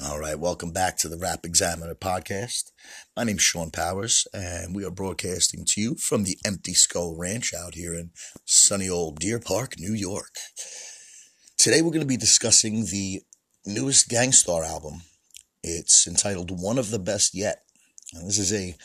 All 0.00 0.20
right, 0.20 0.38
welcome 0.38 0.70
back 0.70 0.96
to 0.98 1.08
the 1.08 1.18
Rap 1.18 1.44
Examiner 1.44 1.96
podcast. 1.96 2.70
My 3.16 3.24
name's 3.24 3.42
Sean 3.42 3.72
Powers, 3.72 4.28
and 4.32 4.72
we 4.72 4.84
are 4.84 4.92
broadcasting 4.92 5.64
to 5.66 5.80
you 5.80 5.96
from 5.96 6.22
the 6.22 6.38
Empty 6.46 6.74
Skull 6.74 7.16
Ranch 7.18 7.52
out 7.52 7.74
here 7.74 7.94
in 7.94 8.12
sunny 8.44 8.88
old 8.88 9.18
Deer 9.18 9.40
Park, 9.40 9.74
New 9.76 9.92
York. 9.92 10.36
Today 11.56 11.82
we're 11.82 11.90
going 11.90 12.00
to 12.00 12.06
be 12.06 12.16
discussing 12.16 12.84
the 12.84 13.22
newest 13.66 14.08
Gang 14.08 14.30
Starr 14.30 14.62
album. 14.62 15.02
It's 15.64 16.06
entitled 16.06 16.52
One 16.52 16.78
of 16.78 16.92
the 16.92 17.00
Best 17.00 17.34
Yet. 17.34 17.64
And 18.14 18.28
this 18.28 18.38
is 18.38 18.52
a 18.52 18.76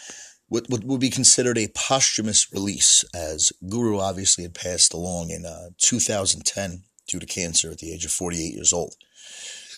what, 0.48 0.66
what 0.68 0.84
would 0.84 1.00
be 1.00 1.12
considered 1.12 1.60
a 1.60 1.72
posthumous 1.76 2.52
release, 2.52 3.06
as 3.14 3.52
Guru 3.70 4.00
obviously 4.00 4.46
had 4.46 4.56
passed 4.56 4.96
along 4.96 5.30
in 5.30 5.46
uh, 5.46 5.70
2010 5.78 6.86
due 7.08 7.20
to 7.20 7.26
cancer 7.28 7.70
at 7.70 7.78
the 7.78 7.94
age 7.94 8.04
of 8.04 8.12
48 8.12 8.56
years 8.56 8.74
old. 8.74 8.96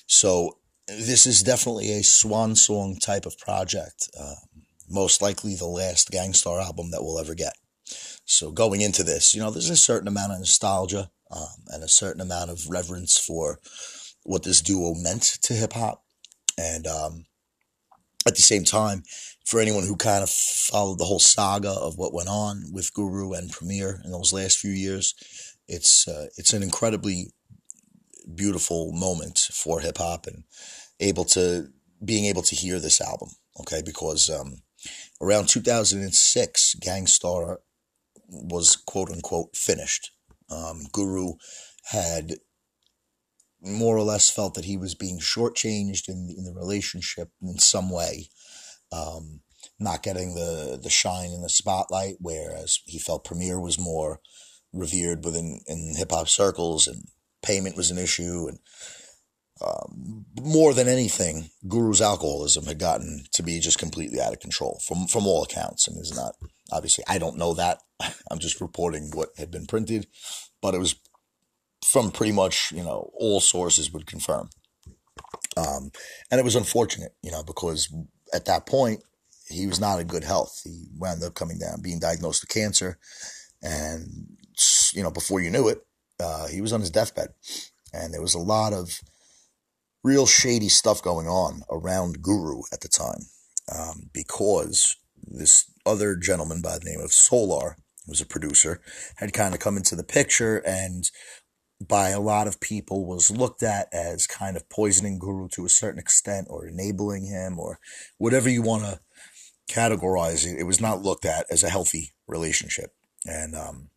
So 0.08 0.60
this 0.88 1.26
is 1.26 1.44
definitely 1.44 1.92
a 1.92 2.04
swan 2.04 2.56
song 2.56 2.98
type 2.98 3.26
of 3.26 3.38
project. 3.38 4.10
Uh, 4.20 4.36
most 4.90 5.22
likely 5.22 5.56
the 5.56 5.66
last 5.66 6.12
Gang 6.12 6.34
Starr 6.34 6.62
album 6.62 6.92
that 6.92 7.04
we'll 7.04 7.20
ever 7.20 7.34
get. 7.34 7.54
So 8.26 8.52
going 8.52 8.82
into 8.82 9.04
this, 9.04 9.34
you 9.34 9.42
know, 9.42 9.52
there's 9.52 9.70
a 9.70 9.76
certain 9.76 10.08
amount 10.08 10.34
of 10.34 10.40
nostalgia 10.40 11.10
um, 11.32 11.48
and 11.68 11.84
a 11.84 11.88
certain 11.88 12.22
amount 12.22 12.52
of 12.52 12.68
reverence 12.70 13.18
for 13.18 13.60
what 14.24 14.44
this 14.44 14.62
duo 14.62 14.94
meant 14.96 15.24
to 15.44 15.54
hip 15.54 15.74
hop. 15.74 16.04
And 16.58 16.88
um, 16.88 17.26
at 18.28 18.36
the 18.36 18.42
same 18.42 18.64
time, 18.64 19.04
for 19.46 19.60
anyone 19.60 19.86
who 19.86 19.96
kind 19.96 20.24
of 20.24 20.30
followed 20.30 20.98
the 20.98 21.06
whole 21.06 21.20
saga 21.20 21.70
of 21.70 21.98
what 21.98 22.14
went 22.14 22.30
on 22.30 22.64
with 22.72 22.94
Guru 22.94 23.34
and 23.34 23.52
Premier 23.52 24.02
in 24.04 24.12
those 24.12 24.34
last 24.34 24.58
few 24.58 24.72
years, 24.72 25.14
it's 25.68 26.08
uh, 26.08 26.28
it's 26.38 26.54
an 26.54 26.64
incredibly 26.64 27.28
beautiful 28.34 28.92
moment 28.92 29.38
for 29.38 29.80
hip 29.80 29.98
hop 29.98 30.28
and 30.28 30.44
able 31.00 31.26
to 31.26 31.68
being 32.04 32.26
able 32.26 32.42
to 32.44 32.56
hear 32.56 32.80
this 32.80 33.02
album. 33.02 33.30
Okay, 33.60 33.82
because 33.86 34.30
um, 34.30 34.58
around 35.22 35.48
2006, 35.48 36.76
Gang 36.76 37.08
Starr 37.08 37.62
was 38.28 38.76
quote 38.76 39.10
unquote 39.10 39.56
finished. 39.56 40.12
Um, 40.50 40.84
Guru 40.92 41.34
had 41.92 42.34
more 43.62 43.98
or 43.98 44.04
less 44.04 44.30
felt 44.30 44.54
that 44.56 44.66
he 44.66 44.78
was 44.78 44.94
being 44.94 45.20
shortchanged 45.20 46.08
in, 46.08 46.34
in 46.38 46.44
the 46.44 46.54
relationship 46.54 47.30
in 47.42 47.58
some 47.58 47.90
way, 47.90 48.30
um, 48.92 49.42
not 49.80 50.04
getting 50.04 50.36
the, 50.36 50.80
the 50.82 50.90
shine 50.90 51.32
in 51.32 51.42
the 51.42 51.50
spotlight, 51.50 52.16
whereas 52.20 52.80
he 52.86 53.00
felt 53.00 53.24
Premier 53.26 53.60
was 53.60 53.80
more 53.80 54.20
revered 54.72 55.24
within 55.24 55.62
in 55.68 55.94
hip 55.96 56.12
hop 56.12 56.28
circles 56.28 56.86
and 56.86 57.06
payment 57.46 57.78
was 57.78 57.92
an 57.92 57.98
issue 57.98 58.48
and 58.48 58.60
um, 59.62 60.26
more 60.42 60.74
than 60.74 60.88
anything, 60.88 61.50
Guru's 61.68 62.02
alcoholism 62.02 62.66
had 62.66 62.78
gotten 62.78 63.26
to 63.32 63.42
be 63.42 63.60
just 63.60 63.80
completely 63.80 64.20
out 64.20 64.34
of 64.34 64.40
control 64.40 64.82
from 64.86 65.08
from 65.08 65.26
all 65.26 65.44
accounts. 65.44 65.88
I 65.88 65.92
mean, 65.92 66.02
it's 66.02 66.16
not 66.16 66.36
obviously 66.72 67.06
I 67.08 67.18
don't 67.18 67.38
know 67.38 67.54
that. 67.54 67.82
I'm 68.32 68.40
just 68.40 68.60
reporting 68.60 69.12
what 69.14 69.30
had 69.38 69.52
been 69.52 69.66
printed, 69.66 70.08
but 70.62 70.76
it 70.76 70.80
was 70.80 70.96
from 71.86 72.12
pretty 72.12 72.34
much 72.34 72.74
you 72.74 72.84
know 72.84 73.12
all 73.14 73.40
sources 73.40 73.92
would 73.92 74.06
confirm. 74.06 74.50
Um, 75.56 75.92
and 76.30 76.40
it 76.40 76.44
was 76.44 76.56
unfortunate, 76.56 77.14
you 77.22 77.32
know, 77.32 77.44
because 77.44 77.94
at 78.34 78.46
that 78.46 78.66
point 78.66 79.02
he 79.48 79.68
was 79.68 79.80
not 79.80 80.02
in 80.02 80.08
good 80.08 80.26
health. 80.26 80.60
He 80.66 80.88
wound 80.98 81.24
up 81.24 81.34
coming 81.34 81.60
down, 81.60 81.82
being 81.82 82.00
diagnosed 82.00 82.44
with 82.44 82.50
cancer, 82.50 82.98
and 83.64 84.28
you 84.94 85.02
know 85.02 85.12
before 85.12 85.40
you 85.40 85.50
knew 85.50 85.70
it, 85.70 85.86
uh, 86.20 86.48
he 86.48 86.62
was 86.62 86.74
on 86.74 86.82
his 86.82 86.92
deathbed, 86.92 87.30
and 87.94 88.14
there 88.14 88.22
was 88.22 88.34
a 88.34 88.40
lot 88.40 88.74
of 88.74 89.02
real 90.04 90.26
shady 90.26 90.70
stuff 90.70 91.02
going 91.02 91.28
on 91.28 91.62
around 91.70 92.22
Guru 92.22 92.62
at 92.72 92.82
the 92.82 92.88
time 92.88 93.26
um, 93.74 94.10
because 94.14 94.98
this 95.18 95.66
other 95.86 96.16
gentleman 96.16 96.62
by 96.62 96.78
the 96.78 96.86
name 96.86 97.00
of 97.00 97.12
Solar, 97.12 97.78
who 98.06 98.12
was 98.12 98.22
a 98.22 98.26
producer, 98.26 98.82
had 99.16 99.34
kind 99.34 99.54
of 99.54 99.60
come 99.60 99.78
into 99.78 99.96
the 99.96 100.04
picture 100.04 100.58
and 100.66 101.10
by 101.86 102.10
a 102.10 102.20
lot 102.20 102.48
of 102.48 102.62
people 102.62 103.06
was 103.06 103.32
looked 103.32 103.64
at 103.64 103.88
as 103.92 104.28
kind 104.28 104.56
of 104.56 104.70
poisoning 104.70 105.20
Guru 105.20 105.50
to 105.50 105.66
a 105.66 105.70
certain 105.70 106.00
extent 106.00 106.48
or 106.50 106.68
enabling 106.68 107.26
him 107.26 107.60
or 107.60 107.80
whatever 108.18 108.50
you 108.50 108.62
want 108.62 108.84
to 108.84 109.00
categorize 109.70 110.46
it. 110.46 110.60
It 110.60 110.64
was 110.64 110.80
not 110.80 111.02
looked 111.02 111.26
at 111.26 111.46
as 111.50 111.64
a 111.64 111.70
healthy 111.70 112.14
relationship. 112.28 112.94
And 113.26 113.56
um, 113.56 113.90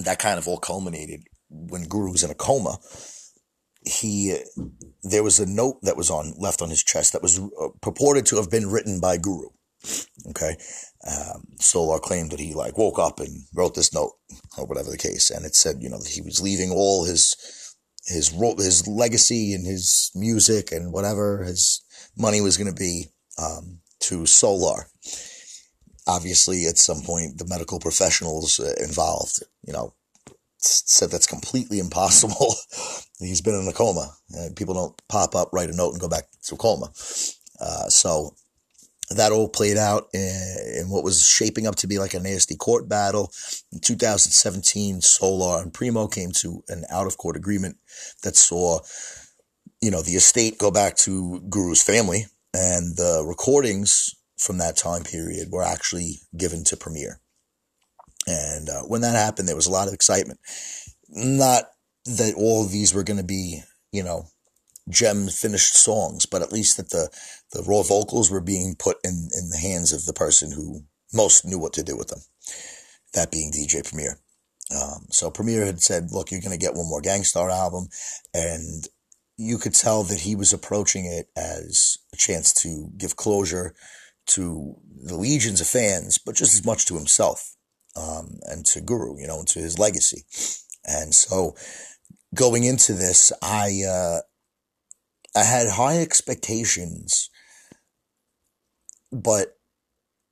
that 0.00 0.18
kind 0.18 0.38
of 0.38 0.46
all 0.48 0.58
culminated 0.58 1.22
when 1.50 1.84
Guru 1.84 2.12
was 2.12 2.22
in 2.22 2.30
a 2.30 2.34
coma 2.34 2.78
he 3.88 4.36
there 5.02 5.22
was 5.22 5.38
a 5.40 5.46
note 5.46 5.78
that 5.82 5.96
was 5.96 6.10
on 6.10 6.34
left 6.38 6.62
on 6.62 6.70
his 6.70 6.82
chest 6.82 7.12
that 7.12 7.22
was 7.22 7.38
uh, 7.38 7.68
purported 7.80 8.26
to 8.26 8.36
have 8.36 8.50
been 8.50 8.70
written 8.70 9.00
by 9.00 9.16
Guru. 9.16 9.48
Okay, 10.30 10.56
um, 11.08 11.44
Solar 11.60 12.00
claimed 12.00 12.32
that 12.32 12.40
he 12.40 12.54
like 12.54 12.76
woke 12.76 12.98
up 12.98 13.20
and 13.20 13.44
wrote 13.54 13.74
this 13.74 13.94
note 13.94 14.12
or 14.56 14.66
whatever 14.66 14.90
the 14.90 14.98
case, 14.98 15.30
and 15.30 15.46
it 15.46 15.54
said 15.54 15.76
you 15.80 15.88
know 15.88 15.98
that 15.98 16.08
he 16.08 16.20
was 16.20 16.40
leaving 16.40 16.70
all 16.70 17.04
his 17.04 17.74
his 18.06 18.30
his 18.30 18.88
legacy 18.88 19.54
and 19.54 19.66
his 19.66 20.10
music 20.14 20.72
and 20.72 20.92
whatever 20.92 21.44
his 21.44 21.82
money 22.16 22.40
was 22.40 22.56
going 22.56 22.72
to 22.72 22.78
be 22.78 23.06
um, 23.38 23.78
to 24.00 24.26
Solar. 24.26 24.88
Obviously, 26.08 26.66
at 26.66 26.78
some 26.78 27.02
point, 27.02 27.38
the 27.38 27.46
medical 27.46 27.78
professionals 27.78 28.58
uh, 28.58 28.72
involved, 28.82 29.42
you 29.64 29.72
know, 29.72 29.94
said 30.58 31.10
that's 31.10 31.26
completely 31.26 31.78
impossible. 31.78 32.54
He's 33.20 33.40
been 33.40 33.54
in 33.54 33.68
a 33.68 33.72
coma. 33.72 34.14
People 34.56 34.74
don't 34.74 35.08
pop 35.08 35.34
up, 35.34 35.50
write 35.52 35.70
a 35.70 35.76
note, 35.76 35.92
and 35.92 36.00
go 36.00 36.08
back 36.08 36.24
to 36.44 36.54
a 36.54 36.58
coma. 36.58 36.86
Uh, 37.60 37.88
so 37.88 38.34
that 39.10 39.32
all 39.32 39.48
played 39.48 39.76
out 39.76 40.08
in, 40.12 40.56
in, 40.76 40.90
what 40.90 41.04
was 41.04 41.26
shaping 41.26 41.66
up 41.66 41.76
to 41.76 41.86
be 41.86 41.98
like 41.98 42.14
a 42.14 42.20
nasty 42.20 42.56
court 42.56 42.88
battle. 42.88 43.30
In 43.72 43.80
2017, 43.80 45.00
Solar 45.00 45.62
and 45.62 45.72
Primo 45.72 46.06
came 46.06 46.30
to 46.32 46.62
an 46.68 46.84
out 46.90 47.06
of 47.06 47.16
court 47.16 47.36
agreement 47.36 47.76
that 48.22 48.36
saw, 48.36 48.80
you 49.80 49.90
know, 49.90 50.02
the 50.02 50.12
estate 50.12 50.58
go 50.58 50.70
back 50.70 50.96
to 50.98 51.40
Guru's 51.48 51.82
family, 51.82 52.26
and 52.54 52.96
the 52.96 53.24
recordings 53.26 54.14
from 54.38 54.58
that 54.58 54.76
time 54.76 55.02
period 55.02 55.48
were 55.50 55.62
actually 55.62 56.20
given 56.36 56.64
to 56.64 56.76
Premier. 56.76 57.20
And 58.26 58.68
uh, 58.68 58.82
when 58.82 59.00
that 59.00 59.16
happened, 59.16 59.48
there 59.48 59.56
was 59.56 59.66
a 59.66 59.72
lot 59.72 59.88
of 59.88 59.94
excitement. 59.94 60.38
Not 61.08 61.64
that 62.04 62.34
all 62.36 62.64
of 62.64 62.70
these 62.70 62.94
were 62.94 63.02
going 63.02 63.18
to 63.18 63.24
be, 63.24 63.62
you 63.92 64.02
know, 64.02 64.26
gem 64.88 65.28
finished 65.28 65.74
songs, 65.74 66.26
but 66.26 66.42
at 66.42 66.52
least 66.52 66.76
that 66.76 66.90
the, 66.90 67.08
the 67.52 67.62
raw 67.62 67.82
vocals 67.82 68.30
were 68.30 68.40
being 68.40 68.74
put 68.78 68.96
in, 69.04 69.28
in 69.38 69.50
the 69.50 69.58
hands 69.58 69.92
of 69.92 70.04
the 70.04 70.12
person 70.12 70.52
who 70.52 70.82
most 71.12 71.44
knew 71.44 71.58
what 71.58 71.72
to 71.74 71.82
do 71.82 71.96
with 71.96 72.08
them. 72.08 72.20
That 73.14 73.30
being 73.30 73.50
DJ 73.50 73.86
Premier. 73.86 74.18
Um, 74.70 75.06
so 75.10 75.30
Premier 75.30 75.64
had 75.64 75.80
said, 75.80 76.10
look, 76.10 76.30
you're 76.30 76.42
going 76.42 76.58
to 76.58 76.64
get 76.64 76.74
one 76.74 76.88
more 76.88 77.00
Gang 77.00 77.24
Starr 77.24 77.50
album. 77.50 77.88
And 78.34 78.86
you 79.38 79.56
could 79.56 79.74
tell 79.74 80.02
that 80.04 80.20
he 80.20 80.34
was 80.34 80.52
approaching 80.52 81.06
it 81.06 81.28
as 81.36 81.98
a 82.12 82.16
chance 82.16 82.52
to 82.62 82.90
give 82.98 83.16
closure 83.16 83.74
to 84.28 84.74
the 85.04 85.16
legions 85.16 85.60
of 85.60 85.66
fans, 85.66 86.18
but 86.18 86.34
just 86.34 86.54
as 86.54 86.64
much 86.64 86.86
to 86.86 86.94
himself 86.94 87.54
um, 87.96 88.38
and 88.44 88.64
to 88.66 88.80
Guru, 88.80 89.18
you 89.20 89.26
know, 89.26 89.38
and 89.38 89.48
to 89.48 89.58
his 89.58 89.78
legacy. 89.78 90.24
And 90.84 91.14
so 91.14 91.54
going 92.34 92.64
into 92.64 92.92
this, 92.92 93.32
I, 93.42 93.82
uh, 93.88 94.20
I 95.36 95.44
had 95.44 95.68
high 95.68 95.98
expectations, 95.98 97.30
but 99.12 99.58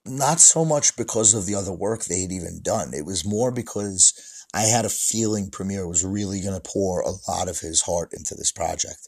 not 0.05 0.41
so 0.41 0.65
much 0.65 0.97
because 0.97 1.34
of 1.34 1.47
the 1.47 1.55
other 1.55 1.73
work 1.73 2.05
they 2.05 2.23
had 2.23 2.33
even 2.33 2.61
done. 2.63 2.93
It 2.95 3.05
was 3.05 3.27
more 3.27 3.51
because 3.51 4.13
I 4.55 4.63
had 4.63 4.84
a 4.84 4.91
feeling 4.91 5.51
Premier 5.51 5.87
was 5.87 6.05
really 6.05 6.41
going 6.41 6.55
to 6.55 6.71
pour 6.71 7.01
a 7.01 7.13
lot 7.28 7.49
of 7.49 7.59
his 7.59 7.83
heart 7.83 8.11
into 8.13 8.34
this 8.34 8.53
project. 8.53 9.07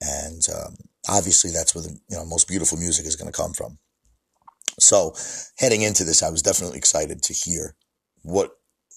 And 0.00 0.46
um, 0.54 0.76
obviously, 1.08 1.50
that's 1.50 1.74
where 1.74 1.82
the 1.82 1.98
you 2.10 2.16
know 2.16 2.24
most 2.24 2.46
beautiful 2.46 2.78
music 2.78 3.06
is 3.06 3.16
going 3.16 3.30
to 3.30 3.36
come 3.36 3.52
from. 3.52 3.78
So, 4.78 5.14
heading 5.58 5.82
into 5.82 6.04
this, 6.04 6.22
I 6.22 6.30
was 6.30 6.42
definitely 6.42 6.78
excited 6.78 7.22
to 7.22 7.32
hear 7.32 7.76
what 8.22 8.50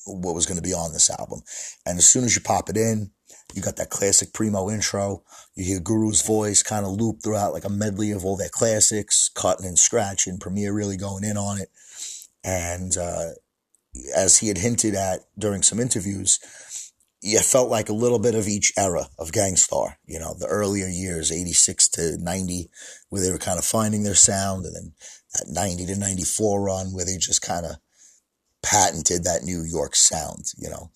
what 0.06 0.36
was 0.36 0.46
going 0.46 0.58
to 0.58 0.64
be 0.64 0.74
on 0.74 0.94
this 0.94 1.10
album. 1.10 1.42
And 1.86 1.98
as 1.98 2.08
soon 2.08 2.24
as 2.24 2.36
you 2.36 2.42
pop 2.42 2.70
it 2.70 2.78
in, 2.78 3.12
you 3.54 3.62
got 3.62 3.76
that 3.78 3.90
classic 3.90 4.34
primo 4.34 4.70
intro. 4.70 5.24
You 5.56 5.66
hear 5.66 5.80
Guru's 5.80 6.22
voice 6.22 6.64
kind 6.64 6.86
of 6.86 6.94
loop 6.94 7.18
throughout 7.22 7.54
like 7.54 7.66
a 7.66 7.70
medley 7.70 8.12
of 8.12 8.24
all 8.24 8.38
their 8.38 8.50
classics, 8.50 9.30
cutting 9.34 9.66
and 9.66 9.78
scratching, 9.78 10.38
Premier 10.38 10.74
really 10.74 10.98
going 10.98 11.24
in 11.24 11.38
on 11.38 11.60
it. 11.60 11.70
And 12.44 12.96
uh, 12.98 13.32
as 14.16 14.38
he 14.38 14.48
had 14.48 14.58
hinted 14.58 14.96
at 14.96 15.22
during 15.38 15.64
some 15.64 15.80
interviews, 15.80 16.40
you 17.22 17.40
felt 17.40 17.70
like 17.70 17.90
a 17.90 17.94
little 17.94 18.20
bit 18.20 18.36
of 18.36 18.48
each 18.48 18.72
era 18.78 19.08
of 19.18 19.32
Gang 19.32 19.56
Starr. 19.56 19.98
You 20.06 20.20
know, 20.20 20.36
the 20.38 20.48
earlier 20.48 20.88
years, 20.88 21.32
86 21.32 21.90
to 21.90 22.18
90, 22.18 22.70
where 23.10 23.22
they 23.22 23.32
were 23.32 23.38
kind 23.38 23.58
of 23.58 23.66
finding 23.66 24.04
their 24.04 24.16
sound, 24.16 24.66
and 24.66 24.76
then 24.76 24.94
that 25.34 25.48
90 25.48 25.86
to 25.88 26.00
94 26.00 26.62
run 26.62 26.88
where 26.88 27.06
they 27.06 27.18
just 27.18 27.42
kind 27.42 27.66
of 27.66 27.78
patented 28.64 29.24
that 29.24 29.44
New 29.44 29.64
York 29.64 29.96
sound, 29.96 30.46
you 30.58 30.70
know, 30.70 30.92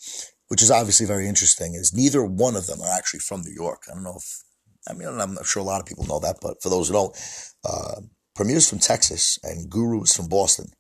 which 0.48 0.62
is 0.62 0.72
obviously 0.72 1.06
very 1.06 1.28
interesting 1.28 1.76
is 1.76 1.94
neither 1.94 2.24
one 2.24 2.56
of 2.56 2.68
them 2.68 2.82
are 2.82 2.98
actually 2.98 3.20
from 3.20 3.42
New 3.42 3.54
York. 3.54 3.84
I 3.90 3.94
don't 3.94 4.04
know 4.04 4.18
if 4.18 4.44
I 4.88 4.94
mean, 4.94 5.08
I'm 5.08 5.38
sure 5.44 5.62
a 5.62 5.66
lot 5.66 5.80
of 5.80 5.86
people 5.86 6.06
know 6.06 6.20
that, 6.20 6.38
but 6.42 6.62
for 6.62 6.70
those 6.70 6.88
who 6.88 6.94
don't, 6.94 7.16
uh, 7.64 8.02
Premier's 8.36 8.70
from 8.70 8.80
Texas 8.80 9.38
and 9.44 9.70
Guru 9.70 10.04
is 10.04 10.16
from 10.16 10.28
Boston. 10.28 10.72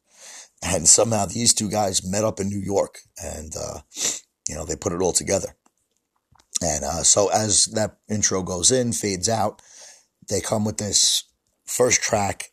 And 0.63 0.87
somehow 0.87 1.25
these 1.25 1.53
two 1.53 1.69
guys 1.69 2.05
met 2.05 2.23
up 2.23 2.39
in 2.39 2.49
New 2.49 2.59
York 2.59 2.99
and, 3.21 3.53
uh, 3.55 3.79
you 4.47 4.55
know, 4.55 4.65
they 4.65 4.75
put 4.75 4.93
it 4.93 5.01
all 5.01 5.13
together. 5.13 5.55
And 6.61 6.83
uh, 6.83 7.03
so 7.03 7.29
as 7.29 7.65
that 7.73 7.97
intro 8.09 8.43
goes 8.43 8.71
in, 8.71 8.93
fades 8.93 9.29
out, 9.29 9.61
they 10.29 10.41
come 10.41 10.65
with 10.65 10.77
this 10.77 11.23
first 11.65 12.01
track, 12.01 12.50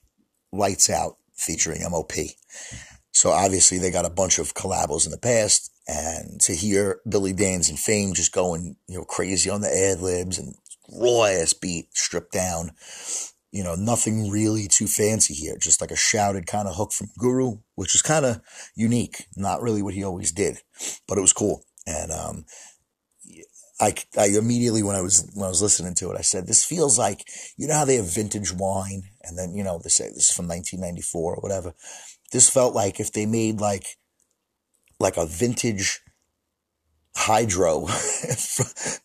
Lights 0.53 0.91
Out, 0.91 1.17
featuring 1.35 1.83
MOP. 1.91 2.13
So 3.13 3.31
obviously 3.31 3.79
they 3.79 3.91
got 3.91 4.05
a 4.05 4.11
bunch 4.11 4.39
of 4.39 4.55
collabos 4.55 5.05
in 5.05 5.11
the 5.11 5.19
past, 5.19 5.73
and 5.87 6.41
to 6.43 6.55
hear 6.55 7.01
Billy 7.09 7.33
Danze 7.33 7.71
and 7.71 7.79
Fame 7.79 8.13
just 8.15 8.33
going, 8.33 8.77
you 8.87 8.99
know, 8.99 9.05
crazy 9.05 9.49
on 9.51 9.63
the 9.63 9.75
ad 9.75 10.01
libs 10.01 10.39
and 10.39 10.55
raw 10.93 11.25
ass 11.25 11.53
beat 11.53 11.89
stripped 11.97 12.33
down, 12.33 12.73
you 13.51 13.65
know, 13.65 13.75
nothing 13.75 14.31
really 14.31 14.69
too 14.69 14.87
fancy 14.87 15.35
here, 15.35 15.57
just 15.59 15.81
like 15.81 15.91
a 15.91 15.97
shouted 15.97 16.47
kind 16.47 16.69
of 16.69 16.77
hook 16.77 16.93
from 16.93 17.09
Guru, 17.19 17.59
which 17.75 17.95
is 17.95 18.03
kind 18.03 18.27
of 18.27 18.41
unique, 18.75 19.25
not 19.37 19.63
really 19.63 19.83
what 19.83 19.95
he 19.95 20.05
always 20.05 20.33
did, 20.33 20.59
but 21.07 21.17
it 21.17 21.23
was 21.23 21.33
cool. 21.33 21.65
And 21.87 22.13
um, 22.13 22.45
I, 23.81 23.95
I 24.17 24.27
immediately 24.27 24.83
when 24.83 24.97
I 24.97 25.01
was 25.01 25.31
when 25.35 25.47
I 25.47 25.49
was 25.49 25.63
listening 25.63 25.95
to 25.97 26.11
it, 26.11 26.19
I 26.19 26.23
said, 26.23 26.47
"This 26.47 26.65
feels 26.65 26.99
like 26.99 27.25
you 27.57 27.69
know 27.69 27.75
how 27.75 27.85
they 27.85 27.97
have 27.97 28.13
vintage 28.13 28.53
wine, 28.53 29.05
and 29.23 29.39
then 29.39 29.55
you 29.55 29.63
know 29.63 29.79
they 29.79 29.89
say 29.89 30.09
this 30.09 30.31
is 30.31 30.33
from 30.33 30.49
1994 30.49 31.37
or 31.37 31.41
whatever. 31.41 31.75
This 32.33 32.51
felt 32.51 32.75
like 32.75 32.99
if 33.01 33.13
they 33.13 33.27
made 33.27 33.61
like 33.61 33.97
like 34.99 35.17
a 35.17 35.27
vintage 35.27 36.01
hydro 37.15 37.81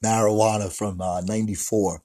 marijuana 0.04 0.72
from 0.72 1.02
uh, 1.02 1.22
94 1.22 2.02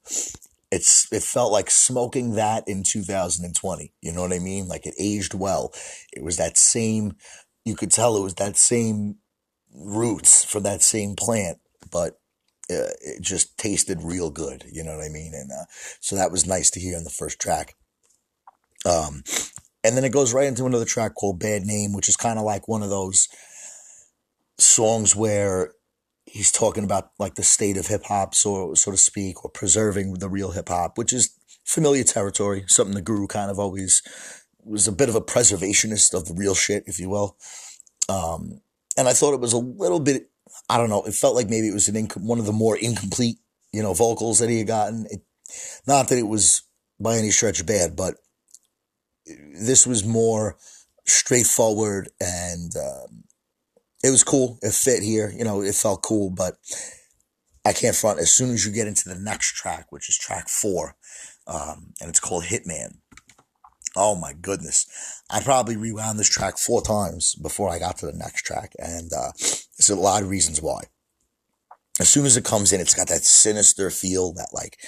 it's 0.70 1.11
it 1.12 1.23
felt 1.23 1.53
like 1.53 1.70
smoking 1.70 2.35
that 2.35 2.67
in 2.67 2.82
2020 2.82 3.93
you 4.00 4.12
know 4.12 4.23
what 4.23 4.32
i 4.32 4.38
mean? 4.38 4.69
Like 4.69 4.87
it 4.87 4.94
aged 4.99 5.35
well. 5.35 5.73
It 6.12 6.23
was 6.23 6.37
that 6.37 6.56
same 6.56 7.17
you 7.65 7.75
could 7.75 7.91
tell 7.91 8.17
it 8.17 8.23
was 8.23 8.35
that 8.35 8.56
same 8.56 9.17
roots 9.75 10.44
from 10.44 10.62
that 10.62 10.82
same 10.82 11.15
plant 11.15 11.59
but 11.91 12.19
uh, 12.70 12.93
it 13.00 13.23
just 13.23 13.59
tasted 13.59 14.03
real 14.03 14.31
good. 14.31 14.65
You 14.70 14.85
know 14.85 14.97
what 14.97 15.05
I 15.05 15.09
mean? 15.09 15.32
And 15.35 15.50
uh, 15.50 15.65
so 16.00 16.17
that 16.17 16.31
was 16.31 16.47
nice 16.47 16.70
to 16.70 16.81
hear 16.81 16.97
in 16.97 17.05
the 17.05 17.11
first 17.11 17.41
track. 17.41 17.76
Um, 18.87 19.23
and 19.85 19.97
then 19.97 20.05
it 20.05 20.12
goes 20.12 20.35
right 20.35 20.47
into 20.47 20.67
another 20.67 20.85
track 20.85 21.15
called 21.15 21.41
Bad 21.41 21.62
Name, 21.62 21.93
which 21.93 22.09
is 22.09 22.17
kind 22.17 22.38
of 22.38 22.44
like 22.44 22.69
one 22.69 22.82
of 22.82 22.91
those 22.91 23.29
songs 24.59 25.15
where 25.15 25.73
he's 26.26 26.53
talking 26.53 26.85
about 26.85 27.12
like 27.19 27.37
the 27.37 27.43
state 27.43 27.76
of 27.76 27.87
hip 27.87 28.05
hop, 28.05 28.35
so 28.35 28.75
so 28.75 28.91
to 28.91 28.97
speak, 28.97 29.44
or 29.44 29.50
preserving 29.50 30.15
the 30.15 30.29
real 30.29 30.50
hip 30.50 30.69
hop, 30.69 30.99
which 30.99 31.12
is 31.12 31.35
familiar 31.65 32.05
territory. 32.05 32.65
Something 32.67 32.94
the 32.94 33.03
Guru 33.03 33.26
kind 33.26 33.50
of 33.50 33.59
always 33.59 34.03
was 34.62 34.87
a 34.87 34.93
bit 34.93 35.09
of 35.09 35.15
a 35.15 35.20
preservationist 35.20 36.12
of 36.12 36.26
the 36.26 36.35
real 36.35 36.55
shit, 36.55 36.85
if 36.87 37.00
you 37.00 37.09
will. 37.09 37.37
Um, 38.09 38.61
and 38.97 39.09
I 39.09 39.12
thought 39.12 39.35
it 39.35 39.41
was 39.41 39.53
a 39.53 39.59
little 39.59 40.00
bit 40.00 40.31
I 40.69 40.76
don't 40.76 40.91
know. 40.91 41.03
It 41.05 41.15
felt 41.15 41.35
like 41.35 41.49
maybe 41.49 41.69
it 41.69 41.75
was 41.75 41.88
an 41.88 41.94
inc- 41.94 42.20
one 42.20 42.38
of 42.38 42.47
the 42.47 42.53
more 42.53 42.76
incomplete, 42.76 43.38
you 43.73 43.82
know, 43.82 43.94
vocals 43.94 44.38
that 44.38 44.50
he 44.50 44.59
had 44.59 44.67
gotten. 44.67 45.06
It, 45.11 45.23
not 45.87 46.09
that 46.09 46.19
it 46.19 46.26
was 46.26 46.62
by 47.00 47.17
any 47.17 47.31
stretch 47.31 47.65
bad, 47.65 47.97
but 47.97 48.17
this 49.26 49.87
was 49.87 50.05
more 50.05 50.56
straightforward 51.06 52.09
and 52.20 52.73
um, 52.76 53.25
it 54.03 54.11
was 54.11 54.25
cool. 54.25 54.59
It 54.62 54.73
fit 54.73 55.03
here, 55.03 55.32
you 55.37 55.44
know, 55.44 55.62
it 55.62 55.75
felt 55.75 56.03
cool, 56.03 56.31
but 56.31 56.56
I 57.65 57.73
can't 57.73 57.97
front. 57.97 58.20
As 58.20 58.32
soon 58.32 58.50
as 58.53 58.65
you 58.65 58.73
get 58.73 58.87
into 58.87 59.09
the 59.09 59.19
next 59.19 59.55
track, 59.55 59.87
which 59.91 60.09
is 60.09 60.19
track 60.19 60.49
four, 60.49 60.97
um, 61.47 61.93
and 62.00 62.09
it's 62.11 62.20
called 62.20 62.44
Hitman. 62.44 62.99
Oh 63.99 64.15
my 64.15 64.33
goodness. 64.33 64.87
I 65.29 65.43
probably 65.43 65.77
rewound 65.77 66.19
this 66.19 66.29
track 66.29 66.56
four 66.56 66.81
times 66.83 67.35
before 67.35 67.69
I 67.69 67.81
got 67.81 67.99
to 67.99 68.06
the 68.06 68.12
next 68.12 68.43
track. 68.43 68.73
And 68.79 69.12
uh, 69.12 69.33
there's 69.37 69.91
a 69.91 69.97
lot 69.97 70.23
of 70.23 70.31
reasons 70.31 70.62
why. 70.62 70.85
As 71.99 72.09
soon 72.09 72.25
as 72.25 72.37
it 72.37 72.45
comes 72.45 72.73
in, 72.73 72.81
it's 72.81 72.95
got 72.95 73.09
that 73.09 73.25
sinister 73.25 73.91
feel, 73.91 74.33
that 74.35 74.50
like 74.53 74.79